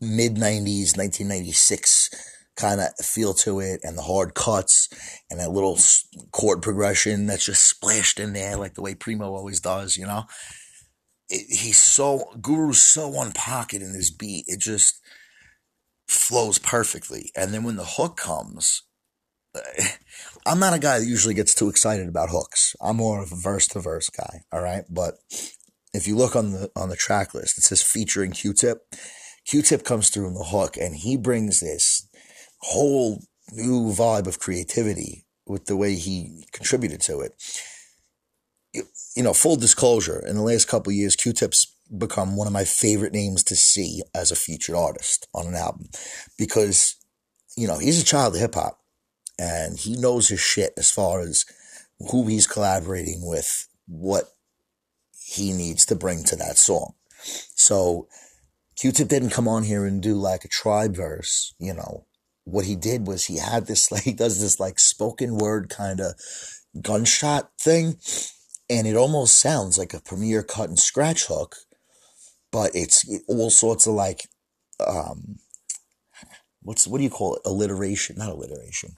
mid 0.00 0.36
90s, 0.36 0.96
1996 0.96 2.10
kind 2.56 2.80
of 2.80 2.94
feel 3.04 3.34
to 3.34 3.58
it, 3.58 3.80
and 3.82 3.98
the 3.98 4.02
hard 4.02 4.34
cuts, 4.34 4.88
and 5.28 5.40
that 5.40 5.50
little 5.50 5.76
chord 6.30 6.62
progression 6.62 7.26
that's 7.26 7.46
just 7.46 7.68
splashed 7.68 8.20
in 8.20 8.32
there, 8.32 8.56
like 8.56 8.74
the 8.74 8.82
way 8.82 8.94
Primo 8.94 9.34
always 9.34 9.58
does, 9.58 9.96
you 9.96 10.06
know? 10.06 10.22
It, 11.28 11.46
he's 11.48 11.78
so, 11.78 12.30
Guru's 12.40 12.80
so 12.80 13.16
on 13.16 13.32
pocket 13.32 13.82
in 13.82 13.92
this 13.92 14.10
beat. 14.10 14.44
It 14.46 14.60
just 14.60 15.00
flows 16.08 16.58
perfectly. 16.58 17.30
And 17.36 17.52
then 17.52 17.64
when 17.64 17.76
the 17.76 17.84
hook 17.84 18.16
comes, 18.16 18.82
I'm 20.46 20.58
not 20.58 20.74
a 20.74 20.78
guy 20.78 20.98
that 20.98 21.06
usually 21.06 21.34
gets 21.34 21.54
too 21.54 21.68
excited 21.68 22.08
about 22.08 22.30
hooks. 22.30 22.74
I'm 22.80 22.96
more 22.96 23.22
of 23.22 23.32
a 23.32 23.36
verse 23.36 23.66
to 23.68 23.80
verse 23.80 24.10
guy. 24.10 24.42
All 24.52 24.62
right. 24.62 24.84
But 24.90 25.14
if 25.92 26.06
you 26.06 26.16
look 26.16 26.36
on 26.36 26.52
the, 26.52 26.70
on 26.76 26.88
the 26.88 26.96
track 26.96 27.34
list, 27.34 27.58
it 27.58 27.62
says 27.62 27.82
featuring 27.82 28.32
Q-tip. 28.32 28.82
Q-tip 29.46 29.84
comes 29.84 30.10
through 30.10 30.28
in 30.28 30.34
the 30.34 30.44
hook 30.44 30.76
and 30.76 30.96
he 30.96 31.16
brings 31.16 31.60
this 31.60 32.08
whole 32.60 33.22
new 33.52 33.92
vibe 33.92 34.26
of 34.26 34.38
creativity 34.38 35.26
with 35.46 35.66
the 35.66 35.76
way 35.76 35.94
he 35.94 36.46
contributed 36.52 37.00
to 37.02 37.20
it. 37.20 37.32
You, 38.72 39.22
know, 39.22 39.34
full 39.34 39.56
disclosure, 39.56 40.24
in 40.26 40.34
the 40.34 40.42
last 40.42 40.66
couple 40.66 40.92
years, 40.92 41.14
Q-tip's 41.14 41.73
become 41.98 42.36
one 42.36 42.46
of 42.46 42.52
my 42.52 42.64
favorite 42.64 43.12
names 43.12 43.42
to 43.44 43.56
see 43.56 44.02
as 44.14 44.30
a 44.30 44.36
featured 44.36 44.74
artist 44.74 45.28
on 45.34 45.46
an 45.46 45.54
album 45.54 45.88
because, 46.38 46.96
you 47.56 47.66
know, 47.66 47.78
he's 47.78 48.00
a 48.00 48.04
child 48.04 48.34
of 48.34 48.40
hip 48.40 48.54
hop 48.54 48.80
and 49.38 49.78
he 49.78 49.96
knows 49.96 50.28
his 50.28 50.40
shit 50.40 50.72
as 50.76 50.90
far 50.90 51.20
as 51.20 51.44
who 52.10 52.26
he's 52.26 52.46
collaborating 52.46 53.20
with, 53.26 53.68
what 53.86 54.24
he 55.16 55.52
needs 55.52 55.86
to 55.86 55.96
bring 55.96 56.24
to 56.24 56.36
that 56.36 56.58
song. 56.58 56.94
So 57.54 58.08
Q-Tip 58.76 59.08
didn't 59.08 59.30
come 59.30 59.48
on 59.48 59.62
here 59.62 59.86
and 59.86 60.02
do 60.02 60.14
like 60.14 60.44
a 60.44 60.48
tribe 60.48 60.96
verse, 60.96 61.54
you 61.58 61.74
know. 61.74 62.06
What 62.44 62.66
he 62.66 62.76
did 62.76 63.06
was 63.06 63.24
he 63.24 63.38
had 63.38 63.66
this 63.66 63.90
like 63.92 64.02
he 64.02 64.12
does 64.12 64.40
this 64.40 64.60
like 64.60 64.78
spoken 64.78 65.36
word 65.36 65.70
kind 65.70 66.00
of 66.00 66.14
gunshot 66.82 67.50
thing 67.58 67.96
and 68.68 68.86
it 68.86 68.96
almost 68.96 69.38
sounds 69.38 69.76
like 69.78 69.92
a 69.92 70.00
Premier 70.00 70.42
cut 70.42 70.68
and 70.68 70.78
scratch 70.78 71.26
hook, 71.26 71.56
but 72.54 72.70
it's 72.74 73.04
all 73.28 73.50
sorts 73.50 73.88
of 73.88 73.94
like 73.94 74.22
um 74.86 75.36
what's 76.62 76.86
what 76.88 76.98
do 76.98 77.04
you 77.04 77.10
call 77.10 77.34
it 77.36 77.42
alliteration 77.44 78.16
not 78.16 78.30
alliteration 78.30 78.92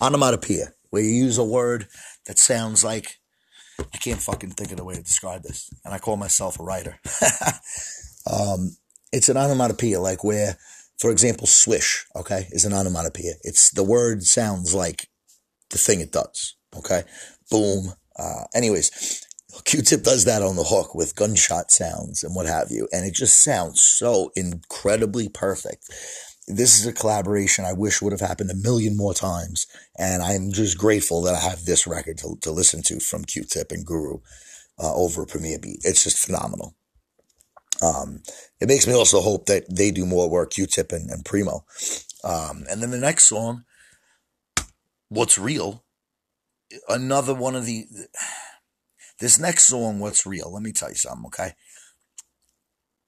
onomatopoeia, 0.00 0.72
where 0.90 1.02
you 1.02 1.10
use 1.10 1.38
a 1.38 1.44
word 1.44 1.88
that 2.26 2.38
sounds 2.38 2.84
like 2.84 3.18
I 3.80 3.98
can't 3.98 4.20
fucking 4.20 4.50
think 4.52 4.70
of 4.72 4.76
the 4.76 4.84
way 4.84 4.94
to 4.94 5.02
describe 5.02 5.42
this, 5.42 5.70
and 5.84 5.94
I 5.94 5.98
call 5.98 6.16
myself 6.16 6.60
a 6.60 6.62
writer. 6.62 7.00
um, 8.30 8.76
it's 9.12 9.28
an 9.28 9.36
onomatopoeia, 9.36 10.00
like 10.00 10.22
where, 10.22 10.58
for 10.98 11.10
example, 11.10 11.46
swish, 11.46 12.06
okay, 12.14 12.48
is 12.50 12.64
an 12.64 12.74
onomatopoeia. 12.74 13.34
It's 13.42 13.70
the 13.70 13.84
word 13.84 14.24
sounds 14.24 14.74
like 14.74 15.08
the 15.70 15.78
thing 15.78 16.00
it 16.00 16.12
does, 16.12 16.56
okay? 16.76 17.04
Boom. 17.50 17.94
Uh, 18.18 18.44
anyways, 18.54 19.26
Q-Tip 19.64 20.02
does 20.02 20.24
that 20.24 20.42
on 20.42 20.56
the 20.56 20.64
hook 20.64 20.94
with 20.94 21.16
gunshot 21.16 21.70
sounds 21.70 22.22
and 22.24 22.34
what 22.34 22.46
have 22.46 22.70
you, 22.70 22.88
and 22.92 23.06
it 23.06 23.14
just 23.14 23.42
sounds 23.42 23.80
so 23.80 24.30
incredibly 24.36 25.28
perfect 25.28 25.90
this 26.56 26.78
is 26.78 26.86
a 26.86 26.92
collaboration 26.92 27.64
I 27.64 27.72
wish 27.72 28.02
would 28.02 28.12
have 28.12 28.20
happened 28.20 28.50
a 28.50 28.54
million 28.54 28.96
more 28.96 29.14
times. 29.14 29.66
And 29.98 30.22
I'm 30.22 30.52
just 30.52 30.78
grateful 30.78 31.22
that 31.22 31.34
I 31.34 31.40
have 31.40 31.64
this 31.64 31.86
record 31.86 32.18
to, 32.18 32.36
to 32.42 32.50
listen 32.50 32.82
to 32.84 33.00
from 33.00 33.24
Q-Tip 33.24 33.72
and 33.72 33.86
Guru 33.86 34.18
uh, 34.78 34.94
over 34.94 35.26
Premier 35.26 35.58
Beat. 35.58 35.80
It's 35.84 36.04
just 36.04 36.18
phenomenal. 36.18 36.76
Um, 37.82 38.22
it 38.60 38.68
makes 38.68 38.86
me 38.86 38.94
also 38.94 39.20
hope 39.20 39.46
that 39.46 39.64
they 39.74 39.90
do 39.90 40.04
more 40.04 40.28
work, 40.28 40.50
Q-Tip 40.50 40.92
and, 40.92 41.10
and 41.10 41.24
Primo. 41.24 41.64
Um, 42.24 42.64
and 42.70 42.82
then 42.82 42.90
the 42.90 42.98
next 42.98 43.24
song, 43.24 43.64
What's 45.08 45.38
Real, 45.38 45.84
another 46.88 47.34
one 47.34 47.56
of 47.56 47.66
the, 47.66 47.86
this 49.20 49.38
next 49.38 49.64
song, 49.64 50.00
What's 50.00 50.26
Real, 50.26 50.52
let 50.52 50.62
me 50.62 50.72
tell 50.72 50.88
you 50.88 50.96
something, 50.96 51.26
okay? 51.26 51.52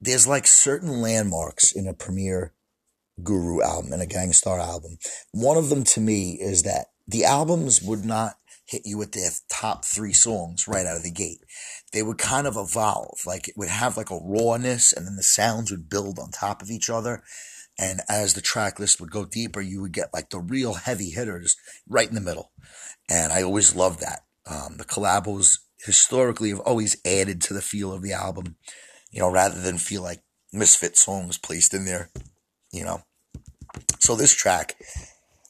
There's 0.00 0.26
like 0.26 0.46
certain 0.46 1.00
landmarks 1.00 1.72
in 1.72 1.86
a 1.86 1.94
Premier 1.94 2.52
Guru 3.22 3.62
album 3.62 3.92
and 3.92 4.02
a 4.02 4.06
Gang 4.06 4.32
Starr 4.32 4.60
album. 4.60 4.98
One 5.32 5.56
of 5.56 5.68
them 5.68 5.84
to 5.84 6.00
me 6.00 6.38
is 6.40 6.62
that 6.62 6.86
the 7.06 7.24
albums 7.24 7.82
would 7.82 8.04
not 8.04 8.34
hit 8.64 8.82
you 8.84 8.96
with 8.96 9.12
their 9.12 9.30
top 9.50 9.84
three 9.84 10.12
songs 10.12 10.66
right 10.66 10.86
out 10.86 10.96
of 10.96 11.02
the 11.02 11.10
gate. 11.10 11.40
They 11.92 12.02
would 12.02 12.18
kind 12.18 12.46
of 12.46 12.56
evolve. 12.56 13.20
Like 13.26 13.48
it 13.48 13.54
would 13.56 13.68
have 13.68 13.96
like 13.96 14.10
a 14.10 14.20
rawness 14.22 14.92
and 14.92 15.06
then 15.06 15.16
the 15.16 15.22
sounds 15.22 15.70
would 15.70 15.88
build 15.88 16.18
on 16.18 16.30
top 16.30 16.62
of 16.62 16.70
each 16.70 16.88
other. 16.88 17.22
And 17.78 18.00
as 18.08 18.34
the 18.34 18.40
track 18.40 18.78
list 18.78 19.00
would 19.00 19.10
go 19.10 19.24
deeper, 19.24 19.60
you 19.60 19.80
would 19.80 19.92
get 19.92 20.12
like 20.12 20.30
the 20.30 20.40
real 20.40 20.74
heavy 20.74 21.10
hitters 21.10 21.56
right 21.88 22.08
in 22.08 22.14
the 22.14 22.20
middle. 22.20 22.52
And 23.08 23.32
I 23.32 23.42
always 23.42 23.74
loved 23.74 24.00
that. 24.00 24.20
Um, 24.50 24.76
the 24.76 24.84
collabos 24.84 25.58
historically 25.84 26.50
have 26.50 26.60
always 26.60 26.96
added 27.04 27.40
to 27.42 27.54
the 27.54 27.62
feel 27.62 27.92
of 27.92 28.02
the 28.02 28.12
album, 28.12 28.56
you 29.10 29.20
know, 29.20 29.30
rather 29.30 29.60
than 29.60 29.78
feel 29.78 30.02
like 30.02 30.22
misfit 30.52 30.96
songs 30.96 31.38
placed 31.38 31.74
in 31.74 31.84
there, 31.84 32.10
you 32.72 32.84
know. 32.84 33.02
So 33.98 34.14
this 34.16 34.34
track, 34.34 34.76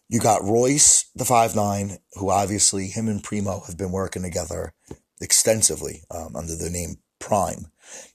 you 0.09 0.21
got 0.21 0.45
Royce, 0.45 1.11
the 1.15 1.25
five 1.25 1.55
nine, 1.55 1.99
who 2.15 2.31
obviously 2.31 2.87
him 2.87 3.09
and 3.09 3.23
Primo 3.23 3.63
have 3.67 3.77
been 3.77 3.93
working 3.93 4.23
together 4.23 4.75
extensively 5.21 6.03
um, 6.11 6.37
under 6.37 6.55
the 6.57 6.71
name 6.71 6.97
PRhyme. 7.21 7.67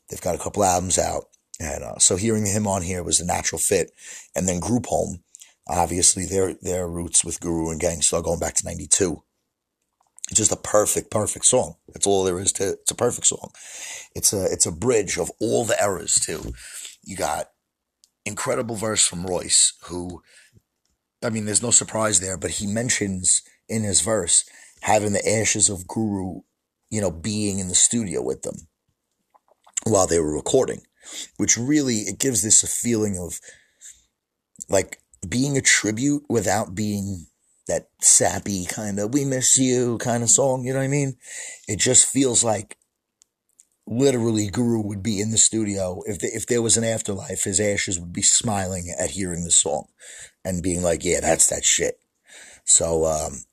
They've 0.09 0.21
got 0.21 0.35
a 0.35 0.39
couple 0.39 0.63
albums 0.63 0.97
out, 0.97 1.25
and 1.59 1.83
uh, 1.83 1.97
so 1.97 2.15
hearing 2.15 2.45
him 2.45 2.67
on 2.67 2.81
here 2.81 3.03
was 3.03 3.19
a 3.19 3.25
natural 3.25 3.59
fit. 3.59 3.91
And 4.35 4.47
then 4.47 4.59
Group 4.59 4.87
Home, 4.87 5.23
obviously 5.67 6.25
their 6.25 6.53
their 6.61 6.87
roots 6.87 7.25
with 7.25 7.39
Guru 7.39 7.71
and 7.71 7.79
Gang 7.79 8.01
Starr 8.01 8.21
going 8.21 8.39
back 8.39 8.55
to 8.55 8.65
'92. 8.65 9.21
It's 10.29 10.39
just 10.39 10.51
a 10.51 10.57
perfect, 10.57 11.09
perfect 11.09 11.45
song. 11.45 11.75
That's 11.87 12.05
all 12.05 12.23
there 12.23 12.39
is 12.39 12.51
to. 12.53 12.69
it. 12.69 12.79
It's 12.81 12.91
a 12.91 12.95
perfect 12.95 13.27
song. 13.27 13.51
It's 14.13 14.33
a 14.33 14.45
it's 14.45 14.65
a 14.65 14.71
bridge 14.71 15.17
of 15.17 15.31
all 15.39 15.63
the 15.63 15.81
eras 15.81 16.15
too. 16.15 16.53
You 17.03 17.15
got 17.15 17.47
incredible 18.25 18.75
verse 18.75 19.07
from 19.07 19.25
Royce, 19.25 19.73
who, 19.85 20.21
I 21.23 21.29
mean, 21.29 21.45
there's 21.45 21.63
no 21.63 21.71
surprise 21.71 22.19
there, 22.19 22.37
but 22.37 22.51
he 22.51 22.67
mentions 22.67 23.41
in 23.69 23.83
his 23.83 24.01
verse 24.01 24.43
having 24.81 25.13
the 25.13 25.27
ashes 25.27 25.69
of 25.69 25.87
Guru, 25.87 26.41
you 26.89 26.99
know, 26.99 27.09
being 27.11 27.59
in 27.59 27.69
the 27.69 27.75
studio 27.75 28.21
with 28.21 28.41
them 28.41 28.67
while 29.85 30.07
they 30.07 30.19
were 30.19 30.35
recording, 30.35 30.81
which 31.37 31.57
really 31.57 31.99
it 31.99 32.19
gives 32.19 32.43
this 32.43 32.63
a 32.63 32.67
feeling 32.67 33.17
of 33.17 33.39
like 34.69 34.99
being 35.27 35.57
a 35.57 35.61
tribute 35.61 36.23
without 36.29 36.75
being 36.75 37.27
that 37.67 37.89
sappy 38.01 38.65
kind 38.65 38.99
of 38.99 39.13
we 39.13 39.25
miss 39.25 39.57
you 39.57 39.97
kind 39.99 40.23
of 40.23 40.29
song, 40.29 40.63
you 40.63 40.73
know 40.73 40.79
what 40.79 40.85
I 40.85 40.89
mean? 40.89 41.17
It 41.67 41.79
just 41.79 42.05
feels 42.05 42.43
like 42.43 42.77
literally 43.85 44.49
Guru 44.49 44.81
would 44.81 45.03
be 45.03 45.21
in 45.21 45.31
the 45.31 45.37
studio 45.37 46.01
if 46.05 46.19
the, 46.19 46.27
if 46.27 46.47
there 46.47 46.61
was 46.61 46.77
an 46.77 46.83
afterlife, 46.83 47.43
his 47.43 47.59
ashes 47.59 47.99
would 47.99 48.13
be 48.13 48.21
smiling 48.21 48.93
at 48.99 49.11
hearing 49.11 49.43
the 49.43 49.51
song 49.51 49.87
and 50.43 50.63
being 50.63 50.81
like, 50.81 51.03
"Yeah, 51.03 51.19
that's 51.21 51.47
that 51.47 51.63
shit." 51.63 51.99
So 52.63 53.05
um, 53.05 53.43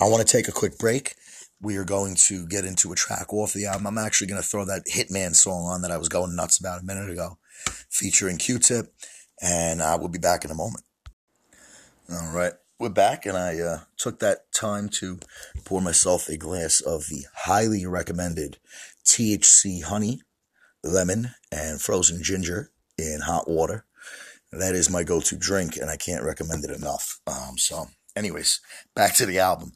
I 0.00 0.08
want 0.08 0.26
to 0.26 0.32
take 0.32 0.48
a 0.48 0.52
quick 0.52 0.78
break. 0.78 1.14
We 1.60 1.76
are 1.76 1.84
going 1.84 2.16
to 2.26 2.46
get 2.46 2.64
into 2.64 2.92
a 2.92 2.96
track 2.96 3.32
off 3.32 3.52
the 3.52 3.66
album. 3.66 3.86
I'm 3.86 3.98
actually 3.98 4.26
going 4.26 4.42
to 4.42 4.46
throw 4.46 4.64
that 4.66 4.84
Hitman 4.92 5.34
song 5.34 5.64
on 5.64 5.82
that 5.82 5.90
I 5.90 5.96
was 5.96 6.08
going 6.08 6.36
nuts 6.36 6.58
about 6.58 6.82
a 6.82 6.84
minute 6.84 7.08
ago, 7.08 7.38
featuring 7.88 8.36
Q-Tip, 8.36 8.92
and 9.40 9.80
I 9.80 9.96
will 9.96 10.08
be 10.08 10.18
back 10.18 10.44
in 10.44 10.50
a 10.50 10.54
moment. 10.54 10.84
All 12.10 12.34
right 12.34 12.52
we're 12.84 12.90
back, 12.90 13.24
and 13.24 13.34
I 13.34 13.58
uh, 13.60 13.78
took 13.96 14.18
that 14.18 14.52
time 14.54 14.90
to 15.00 15.18
pour 15.64 15.80
myself 15.80 16.28
a 16.28 16.36
glass 16.36 16.82
of 16.82 17.06
the 17.08 17.24
highly 17.34 17.86
recommended 17.86 18.58
THC 19.06 19.82
honey, 19.84 20.20
lemon, 20.82 21.30
and 21.50 21.80
frozen 21.80 22.22
ginger 22.22 22.72
in 22.98 23.20
hot 23.24 23.48
water. 23.48 23.86
That 24.52 24.74
is 24.74 24.90
my 24.90 25.02
go-to 25.02 25.34
drink, 25.34 25.78
and 25.78 25.88
I 25.88 25.96
can't 25.96 26.26
recommend 26.26 26.62
it 26.62 26.76
enough. 26.76 27.20
Um, 27.26 27.56
so, 27.56 27.86
anyways, 28.14 28.60
back 28.94 29.14
to 29.14 29.24
the 29.24 29.38
album. 29.38 29.72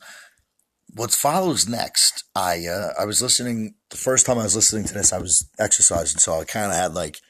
What 0.94 1.10
follows 1.10 1.66
next? 1.66 2.24
I 2.36 2.66
uh, 2.66 2.92
I 3.00 3.06
was 3.06 3.22
listening 3.22 3.76
the 3.88 3.96
first 3.96 4.26
time 4.26 4.38
I 4.38 4.42
was 4.42 4.54
listening 4.54 4.84
to 4.84 4.92
this. 4.92 5.14
I 5.14 5.18
was 5.18 5.48
exercising, 5.58 6.18
so 6.18 6.38
I 6.38 6.44
kind 6.44 6.70
of 6.70 6.76
had 6.76 6.92
like 6.92 7.20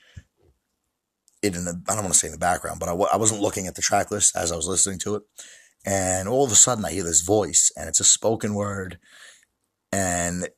it 1.40 1.54
in 1.54 1.64
the 1.64 1.80
I 1.88 1.94
don't 1.94 2.02
want 2.02 2.14
to 2.14 2.18
say 2.18 2.26
in 2.26 2.32
the 2.32 2.38
background, 2.38 2.80
but 2.80 2.88
I 2.88 2.92
w- 2.92 3.10
I 3.12 3.16
wasn't 3.16 3.42
looking 3.42 3.68
at 3.68 3.76
the 3.76 3.82
track 3.82 4.10
list 4.10 4.34
as 4.36 4.50
I 4.50 4.56
was 4.56 4.66
listening 4.66 4.98
to 5.00 5.14
it. 5.14 5.22
And 5.84 6.28
all 6.28 6.44
of 6.44 6.52
a 6.52 6.56
sudden, 6.56 6.84
I 6.84 6.92
hear 6.92 7.04
this 7.04 7.22
voice, 7.22 7.70
and 7.76 7.88
it's 7.88 8.00
a 8.00 8.04
spoken 8.04 8.54
word, 8.54 8.98
and 9.92 10.48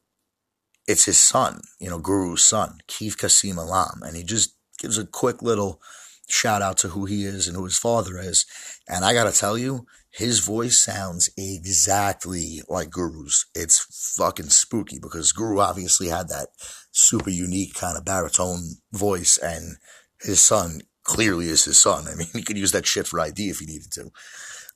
it's 0.87 1.05
his 1.05 1.23
son, 1.23 1.61
you 1.79 1.89
know, 1.89 2.01
Guru's 2.01 2.43
son, 2.43 2.81
Keith 2.87 3.17
Casim 3.17 3.57
Elam. 3.57 4.03
And 4.03 4.17
he 4.17 4.25
just 4.25 4.57
gives 4.79 4.99
a 4.99 5.07
quick 5.07 5.41
little 5.41 5.81
shout 6.29 6.63
out 6.63 6.79
to 6.79 6.89
who 6.89 7.05
he 7.05 7.25
is 7.25 7.47
and 7.47 7.57
who 7.57 7.65
his 7.65 7.79
father 7.79 8.19
is. 8.19 8.45
And 8.89 9.05
I 9.05 9.13
got 9.13 9.33
to 9.33 9.39
tell 9.39 9.57
you, 9.57 9.87
his 10.11 10.41
voice 10.41 10.83
sounds 10.83 11.31
exactly 11.37 12.63
like 12.69 12.91
Guru's. 12.91 13.47
It's 13.55 14.17
fucking 14.17 14.51
spooky 14.51 14.99
because 15.01 15.33
Guru 15.33 15.61
obviously 15.61 16.09
had 16.09 16.29
that 16.29 16.49
super 16.91 17.31
unique 17.31 17.75
kind 17.75 17.97
of 17.97 18.05
baritone 18.05 18.79
voice, 18.93 19.39
and 19.39 19.77
his 20.21 20.41
son 20.41 20.81
clearly 21.05 21.49
is 21.49 21.65
his 21.65 21.79
son. 21.79 22.07
I 22.09 22.17
mean, 22.17 22.29
he 22.33 22.43
could 22.43 22.59
use 22.59 22.73
that 22.73 22.87
shit 22.87 23.07
for 23.07 23.21
ID 23.21 23.51
if 23.51 23.61
he 23.61 23.67
needed 23.67 23.93
to. 23.93 24.11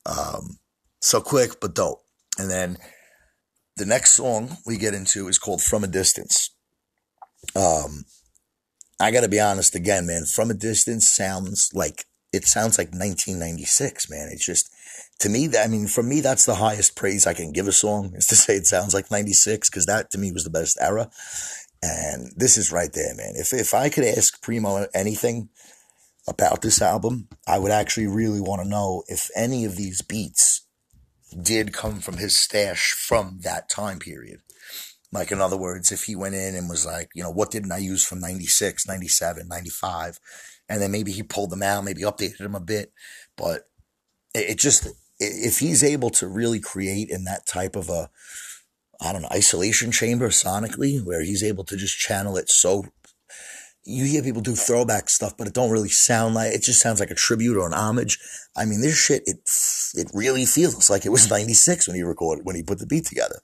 Um, 0.06 0.58
so 1.00 1.20
quick 1.20 1.60
but 1.60 1.74
dope. 1.74 2.02
And 2.38 2.50
then 2.50 2.78
the 3.76 3.86
next 3.86 4.12
song 4.12 4.58
we 4.66 4.76
get 4.76 4.94
into 4.94 5.28
is 5.28 5.38
called 5.38 5.62
From 5.62 5.84
a 5.84 5.88
Distance. 5.88 6.50
Um, 7.54 8.04
I 9.00 9.10
got 9.10 9.22
to 9.22 9.28
be 9.28 9.40
honest 9.40 9.74
again, 9.74 10.06
man. 10.06 10.24
From 10.24 10.50
a 10.50 10.54
Distance 10.54 11.08
sounds 11.08 11.70
like 11.74 12.04
it 12.32 12.46
sounds 12.46 12.78
like 12.78 12.88
1996, 12.88 14.10
man. 14.10 14.28
It's 14.32 14.44
just 14.44 14.70
to 15.20 15.28
me, 15.28 15.48
I 15.56 15.68
mean, 15.68 15.86
for 15.86 16.02
me, 16.02 16.20
that's 16.20 16.44
the 16.44 16.56
highest 16.56 16.96
praise 16.96 17.26
I 17.26 17.34
can 17.34 17.52
give 17.52 17.68
a 17.68 17.72
song 17.72 18.12
is 18.14 18.26
to 18.26 18.36
say 18.36 18.56
it 18.56 18.66
sounds 18.66 18.94
like 18.94 19.10
96 19.10 19.70
because 19.70 19.86
that 19.86 20.10
to 20.12 20.18
me 20.18 20.32
was 20.32 20.44
the 20.44 20.50
best 20.50 20.78
era. 20.80 21.10
And 21.82 22.32
this 22.36 22.56
is 22.56 22.72
right 22.72 22.92
there, 22.92 23.14
man. 23.14 23.34
If 23.36 23.52
if 23.52 23.74
I 23.74 23.88
could 23.90 24.04
ask 24.04 24.40
Primo 24.42 24.86
anything, 24.94 25.50
about 26.26 26.62
this 26.62 26.80
album, 26.80 27.28
I 27.46 27.58
would 27.58 27.70
actually 27.70 28.06
really 28.06 28.40
want 28.40 28.62
to 28.62 28.68
know 28.68 29.04
if 29.08 29.30
any 29.36 29.64
of 29.64 29.76
these 29.76 30.02
beats 30.02 30.66
did 31.42 31.72
come 31.72 32.00
from 32.00 32.16
his 32.16 32.36
stash 32.36 32.92
from 32.92 33.40
that 33.42 33.68
time 33.68 33.98
period. 33.98 34.40
Like, 35.12 35.30
in 35.30 35.40
other 35.40 35.56
words, 35.56 35.92
if 35.92 36.04
he 36.04 36.16
went 36.16 36.34
in 36.34 36.54
and 36.56 36.68
was 36.68 36.84
like, 36.84 37.10
you 37.14 37.22
know, 37.22 37.30
what 37.30 37.50
didn't 37.50 37.72
I 37.72 37.78
use 37.78 38.04
from 38.04 38.20
96, 38.20 38.86
97, 38.86 39.46
95? 39.46 40.18
And 40.68 40.82
then 40.82 40.90
maybe 40.90 41.12
he 41.12 41.22
pulled 41.22 41.50
them 41.50 41.62
out, 41.62 41.84
maybe 41.84 42.02
updated 42.02 42.38
them 42.38 42.54
a 42.54 42.60
bit. 42.60 42.92
But 43.36 43.68
it, 44.34 44.58
just, 44.58 44.88
if 45.20 45.60
he's 45.60 45.84
able 45.84 46.10
to 46.10 46.26
really 46.26 46.58
create 46.58 47.10
in 47.10 47.24
that 47.24 47.46
type 47.46 47.76
of 47.76 47.88
a, 47.88 48.10
I 49.00 49.12
don't 49.12 49.22
know, 49.22 49.28
isolation 49.32 49.92
chamber 49.92 50.30
sonically, 50.30 51.04
where 51.04 51.22
he's 51.22 51.44
able 51.44 51.64
to 51.64 51.76
just 51.76 51.98
channel 51.98 52.36
it 52.36 52.48
so 52.48 52.86
you 53.84 54.04
hear 54.06 54.22
people 54.22 54.42
do 54.42 54.54
throwback 54.54 55.10
stuff, 55.10 55.36
but 55.36 55.46
it 55.46 55.54
don't 55.54 55.70
really 55.70 55.88
sound 55.88 56.34
like 56.34 56.52
it 56.52 56.62
just 56.62 56.80
sounds 56.80 57.00
like 57.00 57.10
a 57.10 57.14
tribute 57.14 57.56
or 57.56 57.66
an 57.66 57.74
homage. 57.74 58.18
I 58.56 58.64
mean, 58.64 58.80
this 58.80 58.96
shit 58.96 59.22
it 59.26 59.48
it 59.94 60.10
really 60.14 60.46
feels 60.46 60.90
like 60.90 61.04
it 61.04 61.10
was 61.10 61.30
'96 61.30 61.86
when 61.86 61.96
he 61.96 62.02
recorded 62.02 62.44
when 62.44 62.56
he 62.56 62.62
put 62.62 62.78
the 62.78 62.86
beat 62.86 63.06
together. 63.06 63.40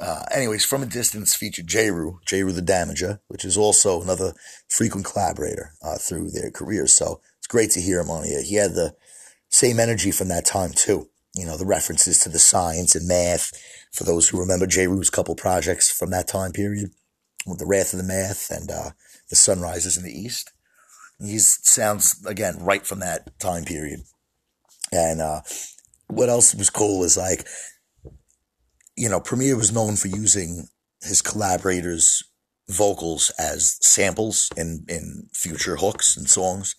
Uh, 0.00 0.24
anyways, 0.30 0.64
from 0.64 0.82
a 0.82 0.86
distance 0.86 1.34
featured 1.34 1.66
Jeru 1.66 2.20
the 2.24 2.62
Damager, 2.62 3.20
which 3.28 3.44
is 3.44 3.56
also 3.58 4.00
another 4.00 4.32
frequent 4.68 5.04
collaborator 5.04 5.72
uh, 5.82 5.98
through 5.98 6.30
their 6.30 6.50
careers. 6.50 6.96
So 6.96 7.20
it's 7.38 7.46
great 7.46 7.70
to 7.72 7.80
hear 7.80 8.00
him 8.00 8.10
on 8.10 8.24
here. 8.24 8.42
He 8.42 8.54
had 8.54 8.72
the 8.72 8.94
same 9.50 9.78
energy 9.78 10.10
from 10.10 10.28
that 10.28 10.46
time 10.46 10.70
too. 10.74 11.08
You 11.34 11.44
know, 11.44 11.56
the 11.56 11.66
references 11.66 12.18
to 12.20 12.28
the 12.28 12.38
science 12.38 12.94
and 12.94 13.06
math 13.06 13.52
for 13.92 14.04
those 14.04 14.28
who 14.28 14.40
remember 14.40 14.66
Jeru's 14.66 15.10
couple 15.10 15.34
projects 15.34 15.90
from 15.90 16.10
that 16.10 16.28
time 16.28 16.52
period, 16.52 16.90
with 17.46 17.58
the 17.58 17.66
Wrath 17.66 17.92
of 17.92 17.98
the 17.98 18.04
Math 18.04 18.50
and 18.50 18.70
uh, 18.70 18.90
the 19.30 19.36
sun 19.36 19.60
rises 19.60 19.96
in 19.96 20.02
the 20.04 20.12
east. 20.12 20.52
He 21.20 21.38
sounds 21.38 22.24
again 22.26 22.56
right 22.60 22.86
from 22.86 23.00
that 23.00 23.38
time 23.38 23.64
period. 23.64 24.00
And 24.92 25.20
uh, 25.20 25.40
what 26.08 26.28
else 26.28 26.54
was 26.54 26.70
cool 26.70 27.04
is 27.04 27.16
like, 27.16 27.46
you 28.96 29.08
know, 29.08 29.20
Premier 29.20 29.56
was 29.56 29.72
known 29.72 29.96
for 29.96 30.08
using 30.08 30.68
his 31.02 31.22
collaborators' 31.22 32.22
vocals 32.68 33.30
as 33.38 33.78
samples 33.80 34.50
in 34.56 34.84
in 34.88 35.28
future 35.32 35.76
hooks 35.76 36.16
and 36.16 36.28
songs. 36.28 36.74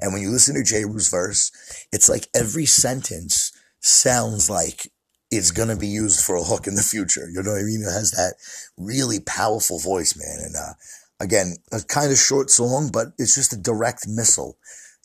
And 0.00 0.12
when 0.12 0.22
you 0.22 0.30
listen 0.30 0.54
to 0.54 0.62
Jeru's 0.62 1.08
verse, 1.08 1.50
it's 1.92 2.08
like 2.08 2.28
every 2.34 2.66
sentence 2.66 3.52
sounds 3.80 4.50
like 4.50 4.90
it's 5.30 5.50
going 5.50 5.68
to 5.68 5.76
be 5.76 5.88
used 5.88 6.24
for 6.24 6.36
a 6.36 6.42
hook 6.42 6.66
in 6.66 6.74
the 6.76 6.82
future. 6.82 7.28
You 7.28 7.42
know 7.42 7.52
what 7.52 7.60
I 7.60 7.64
mean? 7.64 7.82
It 7.82 7.92
has 7.92 8.12
that 8.12 8.34
really 8.76 9.20
powerful 9.20 9.78
voice, 9.78 10.16
man. 10.16 10.38
And 10.44 10.54
uh, 10.56 10.74
Again, 11.18 11.56
a 11.72 11.80
kind 11.80 12.12
of 12.12 12.18
short 12.18 12.50
song, 12.50 12.90
but 12.92 13.08
it's 13.18 13.34
just 13.34 13.52
a 13.52 13.56
direct 13.56 14.06
missile. 14.06 14.58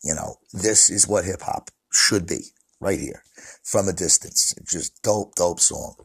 You 0.04 0.14
know, 0.14 0.36
this 0.52 0.90
is 0.90 1.08
what 1.08 1.24
hip 1.24 1.42
hop 1.42 1.70
should 1.92 2.26
be 2.26 2.52
right 2.80 2.98
here 2.98 3.22
from 3.62 3.88
a 3.88 3.92
distance. 3.92 4.52
It's 4.56 4.72
just 4.72 5.02
dope, 5.02 5.34
dope 5.36 5.60
song. 5.60 5.96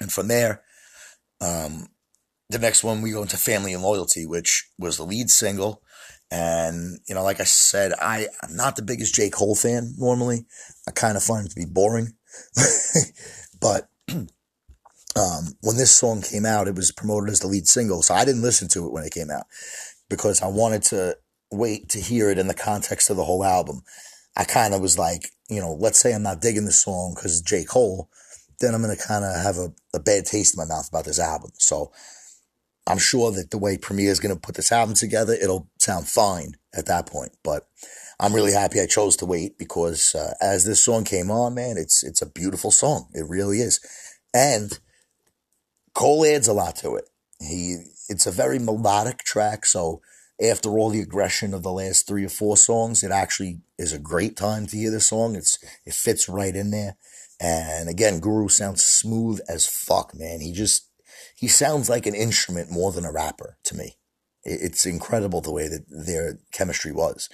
And 0.00 0.12
from 0.12 0.28
there, 0.28 0.62
um, 1.40 1.88
the 2.48 2.58
next 2.58 2.84
one 2.84 3.02
we 3.02 3.12
go 3.12 3.22
into 3.22 3.36
Family 3.36 3.74
and 3.74 3.82
Loyalty, 3.82 4.26
which 4.26 4.68
was 4.78 4.96
the 4.96 5.04
lead 5.04 5.30
single. 5.30 5.82
And, 6.30 6.98
you 7.08 7.14
know, 7.14 7.22
like 7.22 7.40
I 7.40 7.44
said, 7.44 7.92
I, 8.00 8.28
I'm 8.42 8.56
not 8.56 8.76
the 8.76 8.82
biggest 8.82 9.14
J. 9.14 9.30
Cole 9.30 9.54
fan 9.54 9.94
normally. 9.96 10.46
I 10.88 10.90
kind 10.90 11.16
of 11.16 11.22
find 11.22 11.46
it 11.46 11.50
to 11.50 11.56
be 11.56 11.66
boring. 11.66 12.14
but 13.60 13.88
um, 15.16 15.54
when 15.62 15.76
this 15.76 15.90
song 15.90 16.22
came 16.22 16.44
out, 16.44 16.68
it 16.68 16.76
was 16.76 16.92
promoted 16.92 17.30
as 17.30 17.40
the 17.40 17.46
lead 17.46 17.66
single. 17.66 18.02
So 18.02 18.14
I 18.14 18.24
didn't 18.24 18.42
listen 18.42 18.68
to 18.68 18.86
it 18.86 18.92
when 18.92 19.04
it 19.04 19.12
came 19.14 19.30
out 19.30 19.46
because 20.08 20.42
I 20.42 20.48
wanted 20.48 20.82
to 20.84 21.16
wait 21.50 21.88
to 21.90 22.00
hear 22.00 22.30
it 22.30 22.38
in 22.38 22.48
the 22.48 22.54
context 22.54 23.08
of 23.08 23.16
the 23.16 23.24
whole 23.24 23.44
album. 23.44 23.82
I 24.36 24.44
kind 24.44 24.74
of 24.74 24.80
was 24.80 24.98
like, 24.98 25.30
you 25.48 25.60
know, 25.60 25.72
let's 25.72 25.98
say 25.98 26.14
I'm 26.14 26.22
not 26.22 26.42
digging 26.42 26.66
this 26.66 26.82
song 26.82 27.14
because 27.14 27.40
J. 27.40 27.64
Cole, 27.64 28.10
then 28.60 28.74
I'm 28.74 28.82
going 28.82 28.94
to 28.94 29.02
kind 29.02 29.24
of 29.24 29.34
have 29.42 29.56
a, 29.56 29.72
a 29.94 30.00
bad 30.00 30.26
taste 30.26 30.54
in 30.54 30.58
my 30.58 30.74
mouth 30.74 30.88
about 30.88 31.06
this 31.06 31.18
album. 31.18 31.50
So 31.54 31.92
I'm 32.86 32.98
sure 32.98 33.32
that 33.32 33.50
the 33.50 33.58
way 33.58 33.78
Premier 33.78 34.10
is 34.10 34.20
going 34.20 34.34
to 34.34 34.40
put 34.40 34.54
this 34.54 34.70
album 34.70 34.94
together, 34.94 35.32
it'll 35.32 35.68
sound 35.78 36.08
fine 36.08 36.56
at 36.74 36.86
that 36.86 37.06
point. 37.06 37.32
But 37.42 37.66
I'm 38.20 38.34
really 38.34 38.52
happy 38.52 38.80
I 38.80 38.86
chose 38.86 39.16
to 39.16 39.26
wait 39.26 39.56
because 39.58 40.14
uh, 40.14 40.34
as 40.40 40.66
this 40.66 40.84
song 40.84 41.04
came 41.04 41.30
on, 41.30 41.54
man, 41.54 41.76
it's 41.78 42.04
it's 42.04 42.22
a 42.22 42.30
beautiful 42.30 42.70
song. 42.70 43.08
It 43.12 43.26
really 43.28 43.58
is, 43.58 43.80
and 44.32 44.78
Cole 45.96 46.26
adds 46.26 46.46
a 46.46 46.52
lot 46.52 46.76
to 46.76 46.94
it. 46.96 47.08
He 47.40 47.78
it's 48.08 48.26
a 48.26 48.30
very 48.30 48.58
melodic 48.58 49.18
track, 49.20 49.64
so 49.64 50.02
after 50.40 50.78
all 50.78 50.90
the 50.90 51.00
aggression 51.00 51.54
of 51.54 51.62
the 51.62 51.72
last 51.72 52.06
three 52.06 52.24
or 52.24 52.28
four 52.28 52.58
songs, 52.58 53.02
it 53.02 53.10
actually 53.10 53.60
is 53.78 53.94
a 53.94 53.98
great 53.98 54.36
time 54.36 54.66
to 54.66 54.76
hear 54.76 54.90
the 54.90 55.00
song. 55.00 55.34
It's 55.34 55.58
it 55.86 55.94
fits 55.94 56.28
right 56.28 56.54
in 56.54 56.70
there. 56.70 56.96
And 57.40 57.88
again, 57.88 58.20
Guru 58.20 58.48
sounds 58.48 58.82
smooth 58.84 59.40
as 59.48 59.66
fuck, 59.66 60.14
man. 60.14 60.40
He 60.40 60.52
just 60.52 60.90
he 61.34 61.48
sounds 61.48 61.88
like 61.88 62.04
an 62.04 62.14
instrument 62.14 62.70
more 62.70 62.92
than 62.92 63.06
a 63.06 63.12
rapper 63.12 63.56
to 63.64 63.74
me. 63.74 63.96
It's 64.44 64.84
incredible 64.84 65.40
the 65.40 65.52
way 65.52 65.66
that 65.66 65.86
their 65.88 66.38
chemistry 66.52 66.92
was. 66.92 67.30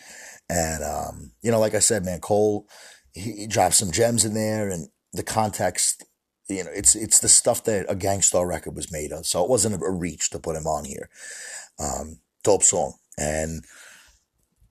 And 0.49 0.85
um, 0.85 1.33
you 1.43 1.51
know, 1.51 1.59
like 1.59 1.75
I 1.75 1.81
said, 1.81 2.05
man, 2.05 2.21
Cole 2.21 2.69
he, 3.13 3.33
he 3.33 3.49
some 3.71 3.91
gems 3.91 4.25
in 4.25 4.35
there 4.35 4.71
and 4.71 4.89
the 5.13 5.25
context 5.25 6.05
you 6.49 6.65
know, 6.65 6.71
it's 6.75 6.95
it's 6.95 7.21
the 7.21 7.29
stuff 7.29 7.65
that 7.65 7.87
a 7.89 7.95
Gang 7.95 8.23
Starr 8.23 8.47
record 8.47 8.75
was 8.75 8.93
made 8.93 9.13
of. 9.13 9.27
So 9.27 9.43
it 9.43 9.51
wasn't 9.51 9.83
a 9.83 9.91
reach 9.91 10.31
to 10.31 10.39
put 10.39 10.57
him 10.57 10.67
on 10.67 10.85
here. 10.85 11.09
Um, 11.79 12.19
dope 12.43 12.63
song. 12.63 12.95
And 13.19 13.65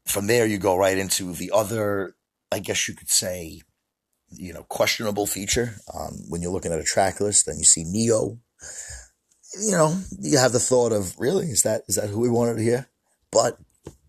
from 0.06 0.28
there, 0.28 0.46
you 0.46 0.58
go 0.58 0.78
right 0.78 0.98
into 0.98 1.34
the 1.34 1.52
other, 1.54 2.16
I 2.52 2.60
guess 2.60 2.88
you 2.88 2.96
could 2.96 3.10
say, 3.10 3.62
you 4.30 4.54
know, 4.54 4.64
questionable 4.64 5.28
feature. 5.28 5.76
Um, 5.94 6.20
when 6.28 6.42
you're 6.42 6.52
looking 6.52 6.74
at 6.74 6.80
a 6.80 6.84
track 6.84 7.20
list, 7.20 7.46
then 7.46 7.58
you 7.58 7.64
see 7.64 7.84
Ne-Yo. 7.84 8.40
You 9.62 9.72
know, 9.72 10.00
you 10.20 10.38
have 10.38 10.54
the 10.54 10.60
thought 10.60 10.92
of, 10.92 11.20
really, 11.20 11.48
is 11.48 11.64
that 11.64 11.82
is 11.88 11.96
that 11.96 12.10
who 12.10 12.20
we 12.20 12.30
wanted 12.30 12.58
to 12.58 12.64
hear? 12.64 12.88
But 13.32 13.58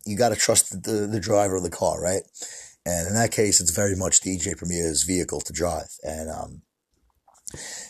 you 0.05 0.17
got 0.17 0.31
to 0.31 0.37
trust 0.37 0.83
the, 0.83 1.07
the 1.07 1.21
driver 1.21 1.57
of 1.57 1.63
the 1.63 1.71
car, 1.71 2.01
right? 2.01 2.23
And 2.85 3.09
in 3.09 3.15
that 3.15 3.31
case, 3.31 3.61
it's 3.61 3.71
very 3.71 3.97
much 3.97 4.21
DJ 4.21 4.57
Premier's 4.57 5.05
vehicle 5.05 5.41
to 5.41 5.53
drive. 5.53 5.89
And 6.03 6.31
um, 6.31 6.63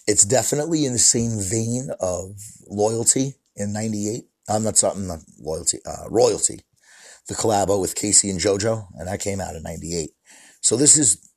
it's 0.07 0.25
definitely 0.25 0.85
in 0.85 0.92
the 0.92 0.99
same 0.99 1.38
vein 1.40 1.90
of 2.00 2.37
Loyalty 2.69 3.35
in 3.57 3.73
98 3.73 4.25
I'm 4.49 4.64
not 4.64 4.76
something 4.76 5.07
not 5.07 5.21
loyalty, 5.40 5.78
uh, 5.87 6.09
royalty, 6.09 6.61
the 7.28 7.35
collabo 7.35 7.81
with 7.81 7.95
K-Ci 7.95 8.28
and 8.28 8.40
JoJo, 8.40 8.87
and 8.95 9.09
that 9.09 9.21
came 9.21 9.40
out 9.40 9.54
in 9.54 9.62
'98. 9.62 10.11
So 10.61 10.76
this 10.76 10.97
is, 10.97 11.31